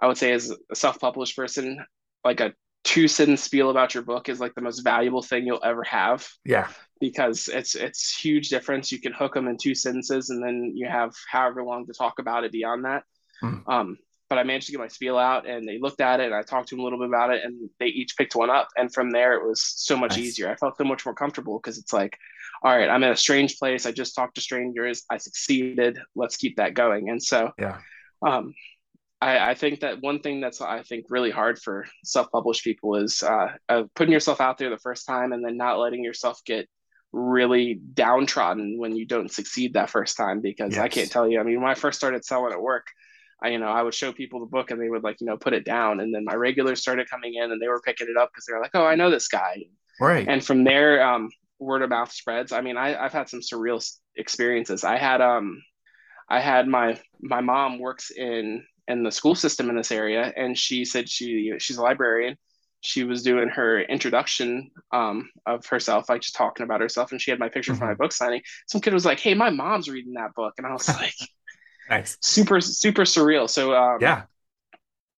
[0.00, 1.84] I would say as a self-published person,
[2.24, 2.54] like a
[2.84, 6.26] two sentence spiel about your book is like the most valuable thing you'll ever have.
[6.44, 6.68] Yeah.
[7.00, 8.92] Because it's it's huge difference.
[8.92, 12.18] You can hook them in two sentences and then you have however long to talk
[12.18, 13.02] about it beyond that.
[13.42, 13.62] Mm.
[13.66, 16.34] Um, but I managed to get my spiel out and they looked at it and
[16.34, 18.68] I talked to them a little bit about it and they each picked one up.
[18.76, 20.20] And from there, it was so much nice.
[20.20, 20.50] easier.
[20.50, 22.16] I felt so much more comfortable because it's like,
[22.62, 23.86] all right, I'm in a strange place.
[23.86, 25.04] I just talked to strangers.
[25.10, 25.98] I succeeded.
[26.14, 27.10] Let's keep that going.
[27.10, 27.78] And so, yeah.
[28.26, 28.54] Um,
[29.20, 33.22] I, I, think that one thing that's I think really hard for self-published people is
[33.22, 36.68] uh, uh, putting yourself out there the first time and then not letting yourself get
[37.12, 40.40] really downtrodden when you don't succeed that first time.
[40.40, 40.80] Because yes.
[40.80, 41.40] I can't tell you.
[41.40, 42.86] I mean, when I first started selling at work,
[43.42, 45.36] I you know I would show people the book and they would like you know
[45.36, 48.16] put it down, and then my regulars started coming in and they were picking it
[48.16, 49.64] up because they were like, oh, I know this guy.
[50.00, 50.28] Right.
[50.28, 52.52] And from there, um, word of mouth spreads.
[52.52, 53.82] I mean, I, I've had some surreal
[54.16, 54.84] experiences.
[54.84, 55.62] I had um,
[56.28, 60.56] I had my my mom works in in the school system in this area, and
[60.56, 62.36] she said she you know, she's a librarian.
[62.80, 67.30] She was doing her introduction um, of herself, like just talking about herself, and she
[67.30, 67.80] had my picture mm-hmm.
[67.80, 68.42] for my book signing.
[68.68, 71.14] Some kid was like, "Hey, my mom's reading that book," and I was like,
[71.90, 74.24] "Nice, super, super surreal." So um, yeah,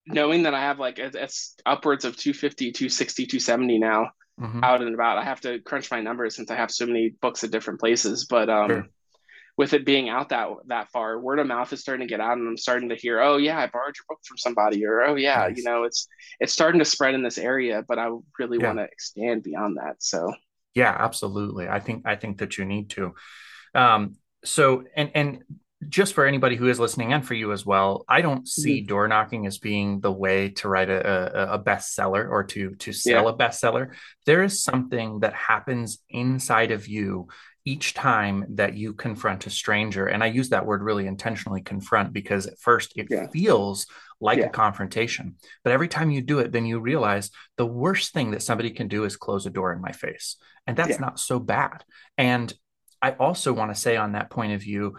[0.07, 4.64] knowing that I have like it's upwards of 250, 260, 270 now mm-hmm.
[4.64, 5.18] out and about.
[5.18, 8.24] I have to crunch my numbers since I have so many books at different places,
[8.24, 8.87] but um, sure
[9.59, 12.38] with it being out that that far, word of mouth is starting to get out,
[12.38, 15.16] and I'm starting to hear, oh yeah, I borrowed your book from somebody, or oh
[15.16, 15.57] yeah, nice.
[15.59, 16.07] you know, it's
[16.38, 18.68] it's starting to spread in this area, but I really yeah.
[18.68, 19.97] want to expand beyond that.
[19.99, 20.33] So
[20.75, 21.68] yeah, absolutely.
[21.68, 23.14] I think I think that you need to.
[23.75, 25.42] Um, so and and
[25.88, 28.88] just for anybody who is listening and for you as well, I don't see mm-hmm.
[28.88, 32.92] door knocking as being the way to write a, a, a bestseller or to to
[32.92, 33.31] sell yeah.
[33.31, 33.90] a bestseller.
[34.25, 37.29] There is something that happens inside of you
[37.68, 42.14] each time that you confront a stranger and i use that word really intentionally confront
[42.14, 43.26] because at first it yeah.
[43.28, 43.87] feels
[44.22, 44.46] like yeah.
[44.46, 48.42] a confrontation but every time you do it then you realize the worst thing that
[48.42, 51.07] somebody can do is close a door in my face and that's yeah.
[51.07, 51.85] not so bad
[52.16, 52.54] and
[53.02, 54.96] i also want to say on that point of view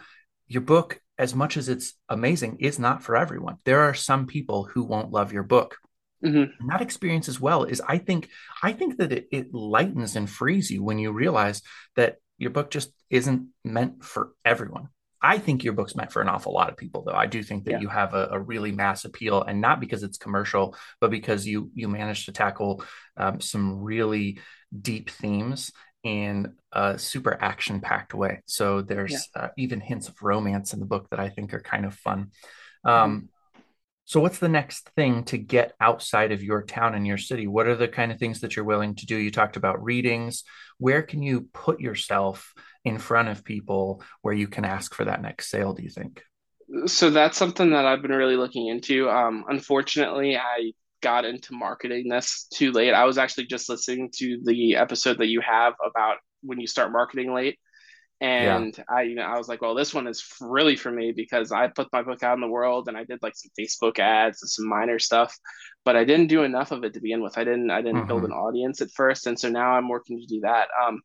[0.47, 4.65] your book as much as it's amazing is not for everyone there are some people
[4.65, 5.75] who won't love your book
[6.23, 6.67] Mm-hmm.
[6.67, 8.30] That experience as well is I think
[8.61, 11.61] I think that it, it lightens and frees you when you realize
[11.95, 14.90] that your book just isn't meant for everyone.
[15.22, 17.14] I think your book's meant for an awful lot of people, though.
[17.14, 17.80] I do think that yeah.
[17.82, 21.72] you have a, a, really mass appeal, and not because it's commercial, but because you
[21.76, 22.84] you managed to tackle
[23.18, 24.40] um, some really
[24.82, 25.74] deep themes
[26.04, 28.42] in a super action packed way.
[28.46, 29.42] So there's yeah.
[29.42, 32.32] uh, even hints of romance in the book that I think are kind of fun.
[32.86, 33.28] Um,
[34.10, 37.45] so, what's the next thing to get outside of your town and your city?
[37.45, 39.16] What are the kind of things that you're willing to do?
[39.16, 40.45] You talked about readings.
[40.80, 42.51] Where can you put yourself
[42.84, 46.24] in front of people where you can ask for that next sale, do you think?
[46.88, 49.07] So, that's something that I've been really looking into.
[49.12, 50.72] Um, unfortunately, I
[51.03, 52.95] got into marketing this too late.
[52.95, 56.91] I was actually just listening to the episode that you have about when you start
[56.91, 57.60] marketing late
[58.22, 58.84] and yeah.
[58.89, 61.67] I, you know, I was like, well, this one is really for me because I
[61.67, 64.49] put my book out in the world and I did like some Facebook ads and
[64.49, 65.38] some minor stuff,
[65.86, 67.38] but I didn't do enough of it to begin with.
[67.38, 68.07] I didn't, I didn't mm-hmm.
[68.07, 70.67] build an audience at first, and so now I'm working to do that.
[70.86, 71.01] Um,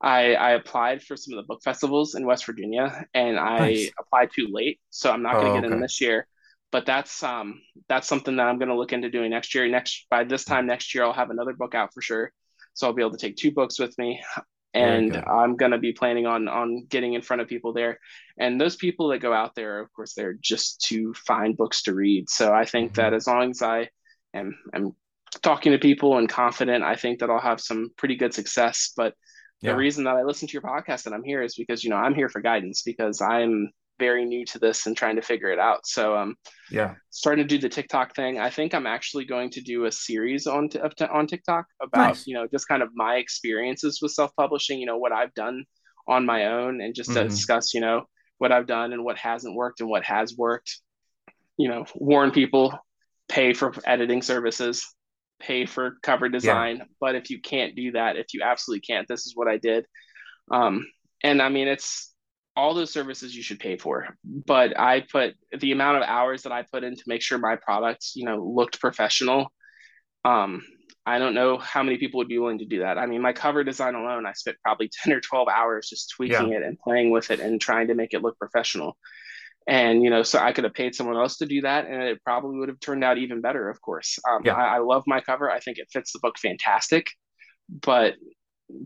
[0.00, 3.90] I, I applied for some of the book festivals in West Virginia, and I nice.
[3.98, 5.74] applied too late, so I'm not going to oh, get okay.
[5.74, 6.26] in this year.
[6.70, 9.68] But that's um that's something that I'm going to look into doing next year.
[9.68, 12.32] Next by this time next year, I'll have another book out for sure
[12.74, 14.22] so I'll be able to take two books with me
[14.74, 17.98] and I'm gonna be planning on on getting in front of people there.
[18.38, 21.94] And those people that go out there, of course, they're just to find books to
[21.94, 22.30] read.
[22.30, 23.02] So I think mm-hmm.
[23.02, 23.88] that as long as I
[24.34, 24.92] am am
[25.42, 28.92] talking to people and confident, I think that I'll have some pretty good success.
[28.96, 29.14] But
[29.60, 29.72] yeah.
[29.72, 31.96] the reason that I listen to your podcast and I'm here is because you know
[31.96, 35.58] I'm here for guidance because I'm very new to this and trying to figure it
[35.58, 35.86] out.
[35.86, 36.36] So um
[36.70, 38.38] yeah, starting to do the TikTok thing.
[38.38, 42.26] I think I'm actually going to do a series on t- on TikTok about nice.
[42.26, 44.78] you know just kind of my experiences with self publishing.
[44.80, 45.64] You know what I've done
[46.08, 47.22] on my own and just mm-hmm.
[47.22, 48.04] to discuss you know
[48.38, 50.80] what I've done and what hasn't worked and what has worked.
[51.58, 52.76] You know, warn people,
[53.28, 54.92] pay for editing services,
[55.40, 56.78] pay for cover design.
[56.78, 56.84] Yeah.
[57.00, 59.86] But if you can't do that, if you absolutely can't, this is what I did.
[60.50, 60.86] Um,
[61.22, 62.11] and I mean, it's
[62.56, 64.16] all those services you should pay for.
[64.24, 67.56] But i put the amount of hours that i put in to make sure my
[67.56, 69.52] products you know looked professional.
[70.24, 70.62] Um
[71.04, 72.98] i don't know how many people would be willing to do that.
[72.98, 76.50] I mean my cover design alone i spent probably 10 or 12 hours just tweaking
[76.50, 76.58] yeah.
[76.58, 78.96] it and playing with it and trying to make it look professional.
[79.66, 82.22] And you know so i could have paid someone else to do that and it
[82.24, 84.18] probably would have turned out even better of course.
[84.28, 84.54] Um, yeah.
[84.54, 85.50] I, I love my cover.
[85.50, 87.10] I think it fits the book fantastic.
[87.68, 88.16] But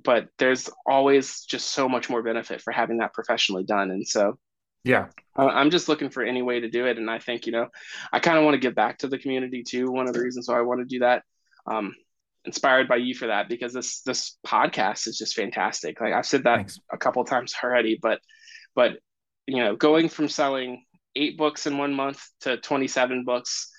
[0.05, 3.91] but there's always just so much more benefit for having that professionally done.
[3.91, 4.39] And so
[4.84, 5.07] yeah.
[5.37, 6.97] I'm just looking for any way to do it.
[6.97, 7.66] And i think you know
[8.12, 9.91] i kind of want to give back to the community too.
[9.91, 11.22] One of the reasons why i want to do that
[11.66, 11.95] um,
[12.45, 16.01] inspired by you for that because this this podcast is just fantastic.
[16.01, 16.80] Like i've said that Thanks.
[16.93, 18.20] a couple times already but
[18.74, 18.99] but
[19.47, 20.84] you know going from selling
[21.16, 23.70] eight books in one month to 27 books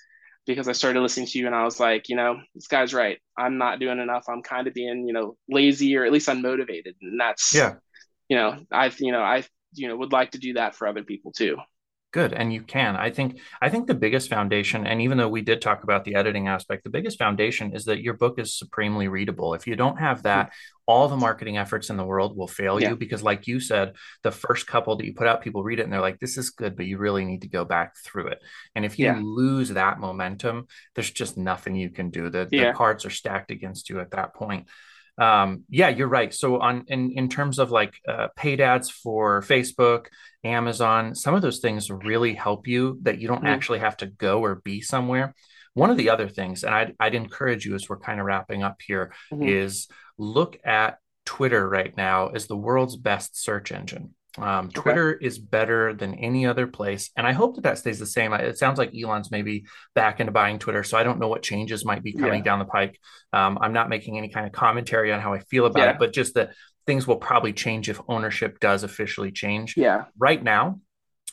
[0.48, 3.18] because I started listening to you and I was like, you know, this guy's right.
[3.38, 4.24] I'm not doing enough.
[4.28, 6.94] I'm kind of being, you know, lazy or at least unmotivated.
[7.02, 7.74] And that's, yeah,
[8.28, 9.44] you know, I, you know, I,
[9.74, 11.58] you know, would like to do that for other people too
[12.18, 15.40] good and you can i think i think the biggest foundation and even though we
[15.40, 19.06] did talk about the editing aspect the biggest foundation is that your book is supremely
[19.06, 20.50] readable if you don't have that hmm.
[20.86, 22.88] all the marketing efforts in the world will fail yeah.
[22.88, 23.92] you because like you said
[24.24, 26.50] the first couple that you put out people read it and they're like this is
[26.50, 28.40] good but you really need to go back through it
[28.74, 29.20] and if you yeah.
[29.22, 30.66] lose that momentum
[30.96, 32.72] there's just nothing you can do the, yeah.
[32.72, 34.66] the cards are stacked against you at that point
[35.18, 36.32] um, yeah, you're right.
[36.32, 40.06] So on in in terms of like uh, paid ads for Facebook,
[40.44, 43.46] Amazon, some of those things really help you that you don't mm-hmm.
[43.46, 45.34] actually have to go or be somewhere.
[45.74, 48.62] One of the other things, and I'd, I'd encourage you as we're kind of wrapping
[48.62, 49.46] up here, mm-hmm.
[49.46, 54.14] is look at Twitter right now as the world's best search engine.
[54.42, 55.26] Um, Twitter okay.
[55.26, 58.32] is better than any other place, and I hope that that stays the same.
[58.32, 61.84] It sounds like Elon's maybe back into buying Twitter, so I don't know what changes
[61.84, 62.44] might be coming yeah.
[62.44, 62.98] down the pike.
[63.32, 65.90] Um, I'm not making any kind of commentary on how I feel about yeah.
[65.90, 66.52] it, but just that
[66.86, 69.76] things will probably change if ownership does officially change.
[69.76, 70.04] Yeah.
[70.18, 70.80] Right now,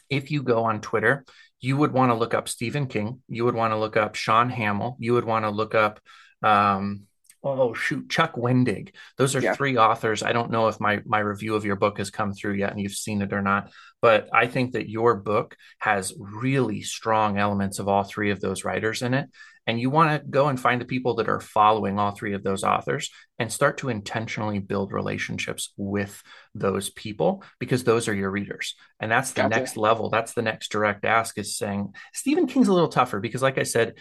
[0.10, 1.26] if you go on Twitter,
[1.62, 4.50] you would want to look up Stephen King, you would want to look up Sean
[4.50, 6.00] Hamill, you would want to look up.
[6.44, 7.08] Um,
[7.46, 8.94] oh shoot chuck wendig.
[9.18, 9.54] Those are yeah.
[9.54, 10.24] three authors.
[10.24, 12.82] I don't know if my my review of your book has come through yet and
[12.82, 13.72] you've seen it or not
[14.02, 18.64] but i think that your book has really strong elements of all three of those
[18.64, 19.30] writers in it.
[19.68, 22.44] And you want to go and find the people that are following all three of
[22.44, 26.22] those authors and start to intentionally build relationships with
[26.54, 28.76] those people because those are your readers.
[29.00, 29.56] And that's the gotcha.
[29.56, 30.12] next level.
[30.12, 33.64] That's the next direct ask is saying stephen king's a little tougher because like i
[33.64, 33.96] said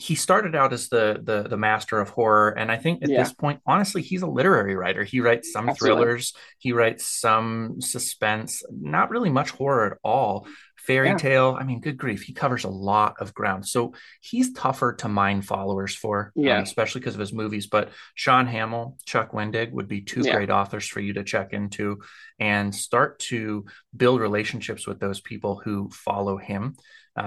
[0.00, 3.22] he started out as the the the master of horror and i think at yeah.
[3.22, 6.02] this point honestly he's a literary writer he writes some Absolutely.
[6.02, 10.46] thrillers he writes some suspense not really much horror at all
[10.78, 11.16] fairy yeah.
[11.18, 13.92] tale i mean good grief he covers a lot of ground so
[14.22, 18.46] he's tougher to mine followers for yeah um, especially because of his movies but sean
[18.46, 20.32] hamill chuck wendig would be two yeah.
[20.32, 21.98] great authors for you to check into
[22.38, 26.74] and start to build relationships with those people who follow him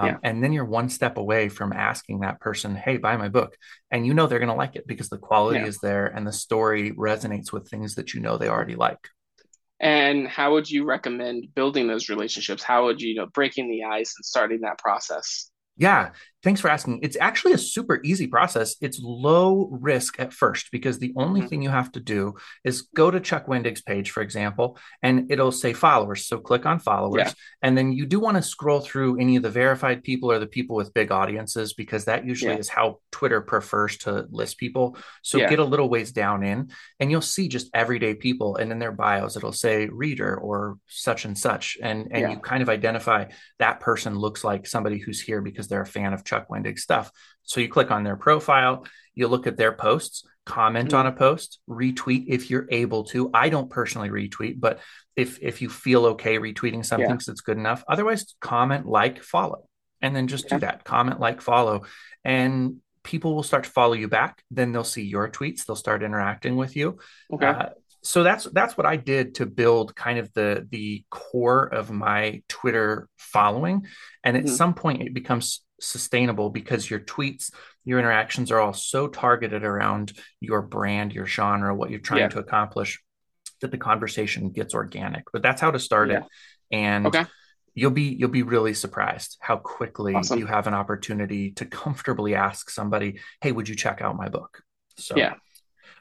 [0.00, 0.16] um, yeah.
[0.22, 3.56] And then you're one step away from asking that person, hey, buy my book.
[3.90, 5.66] And you know they're going to like it because the quality yeah.
[5.66, 9.08] is there and the story resonates with things that you know they already like.
[9.80, 12.62] And how would you recommend building those relationships?
[12.62, 15.50] How would you, you know, breaking the ice and starting that process?
[15.76, 16.10] Yeah,
[16.44, 17.00] thanks for asking.
[17.02, 18.76] It's actually a super easy process.
[18.82, 21.48] It's low risk at first because the only mm-hmm.
[21.48, 25.50] thing you have to do is go to Chuck Wendig's page, for example, and it'll
[25.50, 26.26] say followers.
[26.26, 27.28] So click on followers.
[27.28, 27.32] Yeah.
[27.62, 30.46] And then you do want to scroll through any of the verified people or the
[30.46, 32.58] people with big audiences because that usually yeah.
[32.58, 34.98] is how Twitter prefers to list people.
[35.22, 35.48] So yeah.
[35.48, 36.70] get a little ways down in
[37.00, 38.56] and you'll see just everyday people.
[38.56, 41.78] And in their bios, it'll say reader or such and such.
[41.82, 43.26] And, and you kind of identify
[43.58, 47.10] that person looks like somebody who's here because they're a fan of Chuck Wendig stuff.
[47.42, 50.98] So you click on their profile, you look at their posts, comment mm-hmm.
[50.98, 53.30] on a post, retweet if you're able to.
[53.32, 54.80] I don't personally retweet, but
[55.16, 57.16] if if you feel okay retweeting something yeah.
[57.16, 59.68] it's good enough, otherwise comment, like, follow,
[60.00, 60.56] and then just yeah.
[60.56, 60.84] do that.
[60.84, 61.82] Comment, like, follow,
[62.24, 64.42] and people will start to follow you back.
[64.50, 65.66] Then they'll see your tweets.
[65.66, 66.98] They'll start interacting with you.
[67.32, 67.46] Okay.
[67.46, 67.68] Uh,
[68.04, 72.42] so that's that's what I did to build kind of the the core of my
[72.48, 73.86] Twitter following,
[74.22, 74.54] and at mm-hmm.
[74.54, 77.50] some point it becomes sustainable because your tweets,
[77.84, 82.28] your interactions are all so targeted around your brand, your genre, what you're trying yeah.
[82.28, 83.02] to accomplish,
[83.60, 85.24] that the conversation gets organic.
[85.32, 86.18] But that's how to start yeah.
[86.18, 86.24] it,
[86.70, 87.24] and okay.
[87.74, 90.38] you'll be you'll be really surprised how quickly awesome.
[90.38, 94.62] you have an opportunity to comfortably ask somebody, "Hey, would you check out my book?"
[94.98, 95.36] So yeah.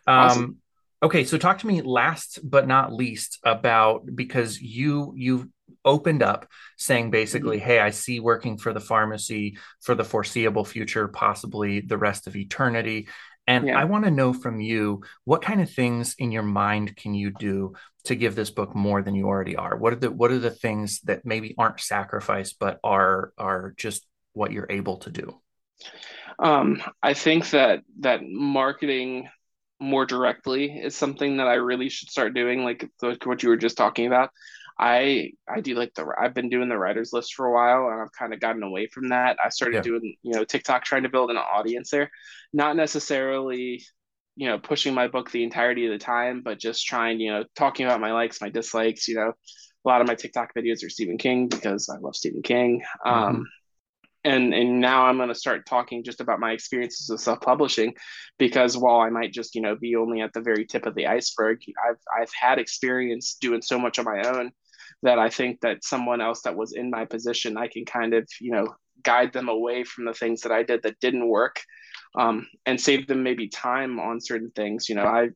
[0.06, 0.58] Um,
[1.04, 5.48] Okay, so talk to me last but not least about because you you've
[5.84, 6.48] opened up
[6.78, 7.66] saying basically, mm-hmm.
[7.66, 12.38] hey, I see working for the pharmacy for the foreseeable future, possibly the rest of
[12.38, 13.10] eternity.
[13.48, 13.78] And yeah.
[13.78, 17.32] I want to know from you what kind of things in your mind can you
[17.38, 17.74] do
[18.06, 19.76] to give this book more than you already are?
[19.76, 24.06] What are the what are the things that maybe aren't sacrificed but are are just
[24.32, 25.42] what you're able to do?
[26.40, 29.28] Um, I think that that marketing
[29.80, 32.90] more directly is something that I really should start doing, like
[33.24, 34.30] what you were just talking about.
[34.80, 38.02] I I do like the I've been doing the writers list for a while and
[38.02, 39.38] I've kind of gotten away from that.
[39.44, 39.82] I started yeah.
[39.82, 42.10] doing you know TikTok trying to build an audience there,
[42.54, 43.84] not necessarily
[44.36, 47.44] you know pushing my book the entirety of the time, but just trying you know
[47.56, 49.08] talking about my likes, my dislikes.
[49.08, 49.34] You know,
[49.86, 52.82] a lot of my TikTok videos are Stephen King because I love Stephen King.
[53.06, 53.24] Mm-hmm.
[53.24, 53.48] Um,
[54.24, 57.94] and and now i'm going to start talking just about my experiences of self-publishing
[58.38, 61.08] because while i might just you know be only at the very tip of the
[61.08, 64.52] iceberg i've i've had experience doing so much on my own
[65.02, 68.28] that i think that someone else that was in my position i can kind of
[68.40, 68.68] you know
[69.04, 71.62] guide them away from the things that i did that didn't work
[72.16, 75.30] um, and save them maybe time on certain things you know i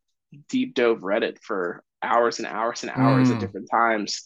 [0.50, 3.36] deep dove reddit for hours and hours and hours mm.
[3.36, 4.24] at different times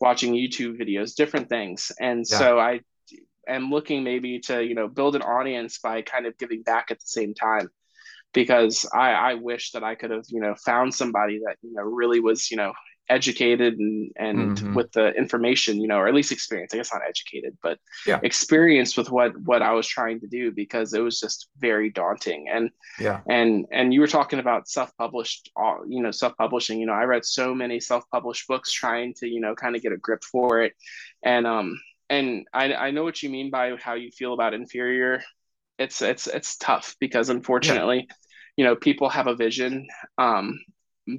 [0.00, 2.38] watching youtube videos different things and yeah.
[2.38, 2.80] so i
[3.48, 7.00] am looking maybe to you know build an audience by kind of giving back at
[7.00, 7.68] the same time.
[8.32, 11.82] Because I, I wish that I could have you know found somebody that you know
[11.82, 12.72] really was you know
[13.08, 14.74] educated and and mm-hmm.
[14.74, 16.72] with the information you know or at least experience.
[16.72, 18.18] I guess not educated but yeah.
[18.22, 22.46] experienced with what what i was trying to do because it was just very daunting.
[22.50, 23.20] And yeah.
[23.28, 26.80] and and you were talking about self-published uh, you know self-publishing.
[26.80, 29.92] You know i read so many self-published books trying to you know kind of get
[29.92, 30.72] a grip for it.
[31.22, 31.78] And um
[32.10, 35.22] and I, I know what you mean by how you feel about inferior
[35.78, 38.14] it's it's it's tough because unfortunately yeah.
[38.56, 39.86] you know people have a vision
[40.18, 40.58] um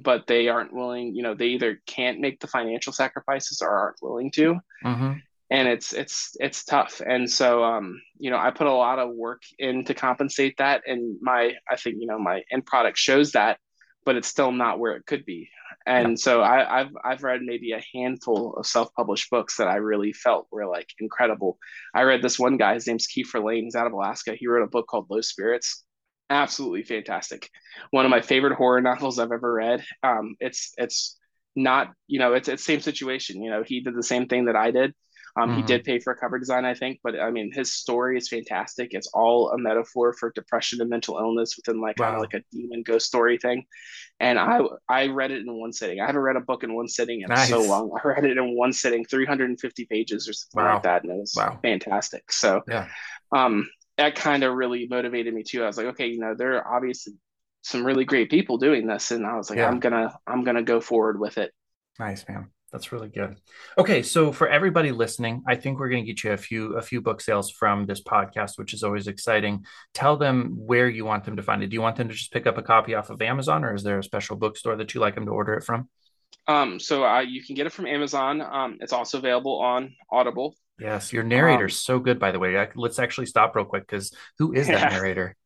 [0.02, 4.02] but they aren't willing you know they either can't make the financial sacrifices or aren't
[4.02, 5.12] willing to mm-hmm.
[5.50, 9.14] and it's it's it's tough and so um you know i put a lot of
[9.14, 13.32] work in to compensate that and my i think you know my end product shows
[13.32, 13.58] that
[14.04, 15.48] but it's still not where it could be
[15.86, 16.14] and yeah.
[16.16, 20.48] so I, have I've read maybe a handful of self-published books that I really felt
[20.50, 21.58] were like incredible.
[21.94, 24.34] I read this one guy, his name's Kiefer Lane, he's out of Alaska.
[24.34, 25.84] He wrote a book called Low Spirits.
[26.28, 27.48] Absolutely fantastic.
[27.90, 29.84] One of my favorite horror novels I've ever read.
[30.02, 31.18] Um, it's it's
[31.54, 33.42] not you know it's it's same situation.
[33.42, 34.92] You know he did the same thing that I did.
[35.36, 35.58] Um, mm-hmm.
[35.58, 38.28] He did pay for a cover design, I think, but I mean, his story is
[38.28, 38.94] fantastic.
[38.94, 42.06] It's all a metaphor for depression and mental illness within like wow.
[42.06, 43.66] kind of like a demon ghost story thing.
[44.18, 46.00] And I I read it in one sitting.
[46.00, 47.50] I haven't read a book in one sitting in nice.
[47.50, 47.90] so long.
[48.02, 50.74] I read it in one sitting, 350 pages or something wow.
[50.74, 51.58] like that, and it was wow.
[51.62, 52.32] fantastic.
[52.32, 52.88] So, yeah.
[53.32, 53.68] um,
[53.98, 55.62] that kind of really motivated me too.
[55.62, 57.14] I was like, okay, you know, there are obviously
[57.62, 59.68] some really great people doing this, and I was like, yeah.
[59.68, 61.52] I'm gonna I'm gonna go forward with it.
[61.98, 62.50] Nice, man.
[62.72, 63.36] That's really good.
[63.78, 66.82] Okay, so for everybody listening, I think we're going to get you a few a
[66.82, 69.64] few book sales from this podcast, which is always exciting.
[69.94, 71.68] Tell them where you want them to find it.
[71.68, 73.84] Do you want them to just pick up a copy off of Amazon, or is
[73.84, 75.88] there a special bookstore that you like them to order it from?
[76.48, 78.40] Um, so uh, you can get it from Amazon.
[78.40, 80.56] Um, it's also available on Audible.
[80.78, 82.68] Yes, your narrator's um, so good, by the way.
[82.74, 84.98] let's actually stop real quick because who is that yeah.
[84.98, 85.36] narrator?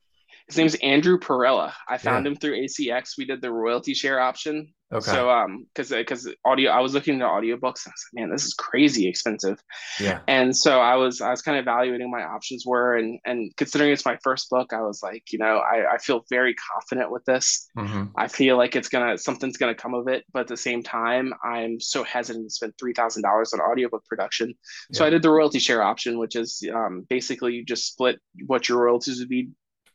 [0.48, 1.72] His name's Andrew Perella.
[1.88, 2.32] I found yeah.
[2.32, 3.16] him through ACX.
[3.16, 5.10] We did the royalty share option Okay.
[5.10, 7.86] So um, because because audio, I was looking into audiobooks.
[7.86, 9.62] And I was like, man, this is crazy expensive.
[10.00, 10.20] Yeah.
[10.26, 13.92] And so I was I was kind of evaluating my options were, and and considering
[13.92, 17.24] it's my first book, I was like, you know, I I feel very confident with
[17.24, 17.68] this.
[17.78, 18.06] Mm-hmm.
[18.16, 21.32] I feel like it's gonna something's gonna come of it, but at the same time,
[21.44, 24.54] I'm so hesitant to spend three thousand dollars on audiobook production.
[24.92, 28.68] So I did the royalty share option, which is um, basically you just split what
[28.68, 29.50] your royalties would be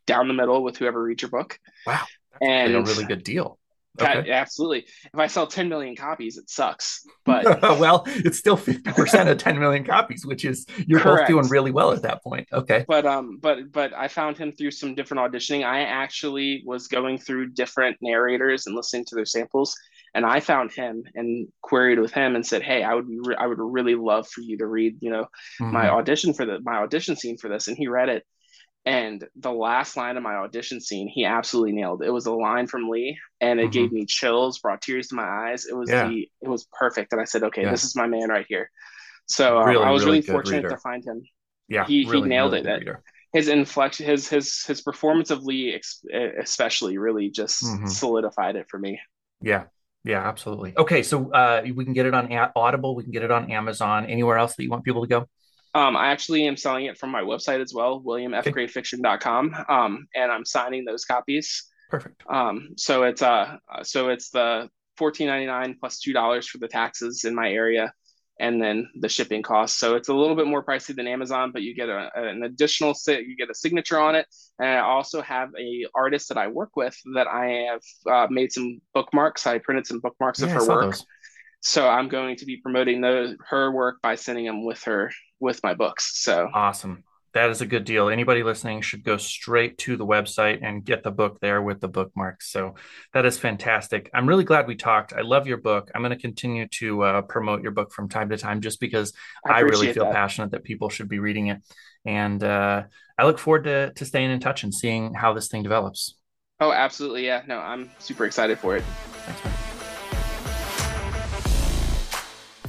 [0.08, 1.60] down the middle with whoever reads your book.
[1.86, 2.04] Wow.
[2.40, 3.60] That's and a really good deal.
[4.00, 4.32] Okay.
[4.32, 4.86] absolutely.
[5.14, 7.06] If I sell 10 million copies, it sucks.
[7.26, 11.22] But well, it's still 50% of 10 million copies, which is you're correct.
[11.22, 12.48] both doing really well at that point.
[12.52, 12.86] Okay.
[12.88, 15.66] But um but but I found him through some different auditioning.
[15.66, 19.76] I actually was going through different narrators and listening to their samples
[20.16, 23.46] and I found him and queried with him and said, "Hey, I would re- I
[23.46, 25.26] would really love for you to read, you know,
[25.60, 25.74] mm-hmm.
[25.74, 28.26] my audition for the my audition scene for this." And he read it
[28.86, 32.04] and the last line of my audition scene, he absolutely nailed.
[32.04, 33.72] It was a line from Lee, and it mm-hmm.
[33.72, 35.66] gave me chills, brought tears to my eyes.
[35.66, 36.08] It was yeah.
[36.08, 37.72] the, it was perfect, and I said, "Okay, yeah.
[37.72, 38.70] this is my man right here."
[39.26, 40.70] So um, really, I was really, really fortunate reader.
[40.70, 41.24] to find him.
[41.68, 42.88] Yeah, he really, he nailed it.
[43.34, 45.80] His inflection, his his his performance of Lee,
[46.40, 47.88] especially, really just mm-hmm.
[47.88, 49.00] solidified it for me.
[49.42, 49.64] Yeah,
[50.04, 50.74] yeah, absolutely.
[50.78, 54.06] Okay, so uh, we can get it on Audible, we can get it on Amazon.
[54.06, 55.28] Anywhere else that you want people to go?
[55.76, 60.46] Um, I actually am selling it from my website as well, williamfgrayfiction.com, um, and I'm
[60.46, 61.66] signing those copies.
[61.90, 62.24] Perfect.
[62.30, 66.70] Um, so it's uh, so it's the fourteen ninety nine plus two dollars for the
[66.70, 67.92] taxes in my area,
[68.40, 69.78] and then the shipping costs.
[69.78, 72.96] So it's a little bit more pricey than Amazon, but you get a, an additional
[73.08, 74.28] you get a signature on it,
[74.60, 78.54] and I also have a artist that I work with that I have uh, made
[78.54, 79.46] some bookmarks.
[79.46, 80.82] I printed some bookmarks yeah, of her work.
[80.92, 81.06] Those.
[81.66, 85.62] So I'm going to be promoting those her work by sending them with her with
[85.64, 86.22] my books.
[86.22, 87.04] So awesome.
[87.34, 88.08] That is a good deal.
[88.08, 91.88] Anybody listening should go straight to the website and get the book there with the
[91.88, 92.52] bookmarks.
[92.52, 92.76] So
[93.14, 94.12] that is fantastic.
[94.14, 95.12] I'm really glad we talked.
[95.12, 95.90] I love your book.
[95.96, 99.12] I'm going to continue to uh, promote your book from time to time just because
[99.44, 100.14] I, I really feel that.
[100.14, 101.64] passionate that people should be reading it.
[102.06, 102.84] And uh,
[103.18, 106.16] I look forward to, to staying in touch and seeing how this thing develops.
[106.60, 107.26] Oh, absolutely.
[107.26, 107.42] Yeah.
[107.48, 108.84] No, I'm super excited for it.
[109.26, 109.75] Thanks, man.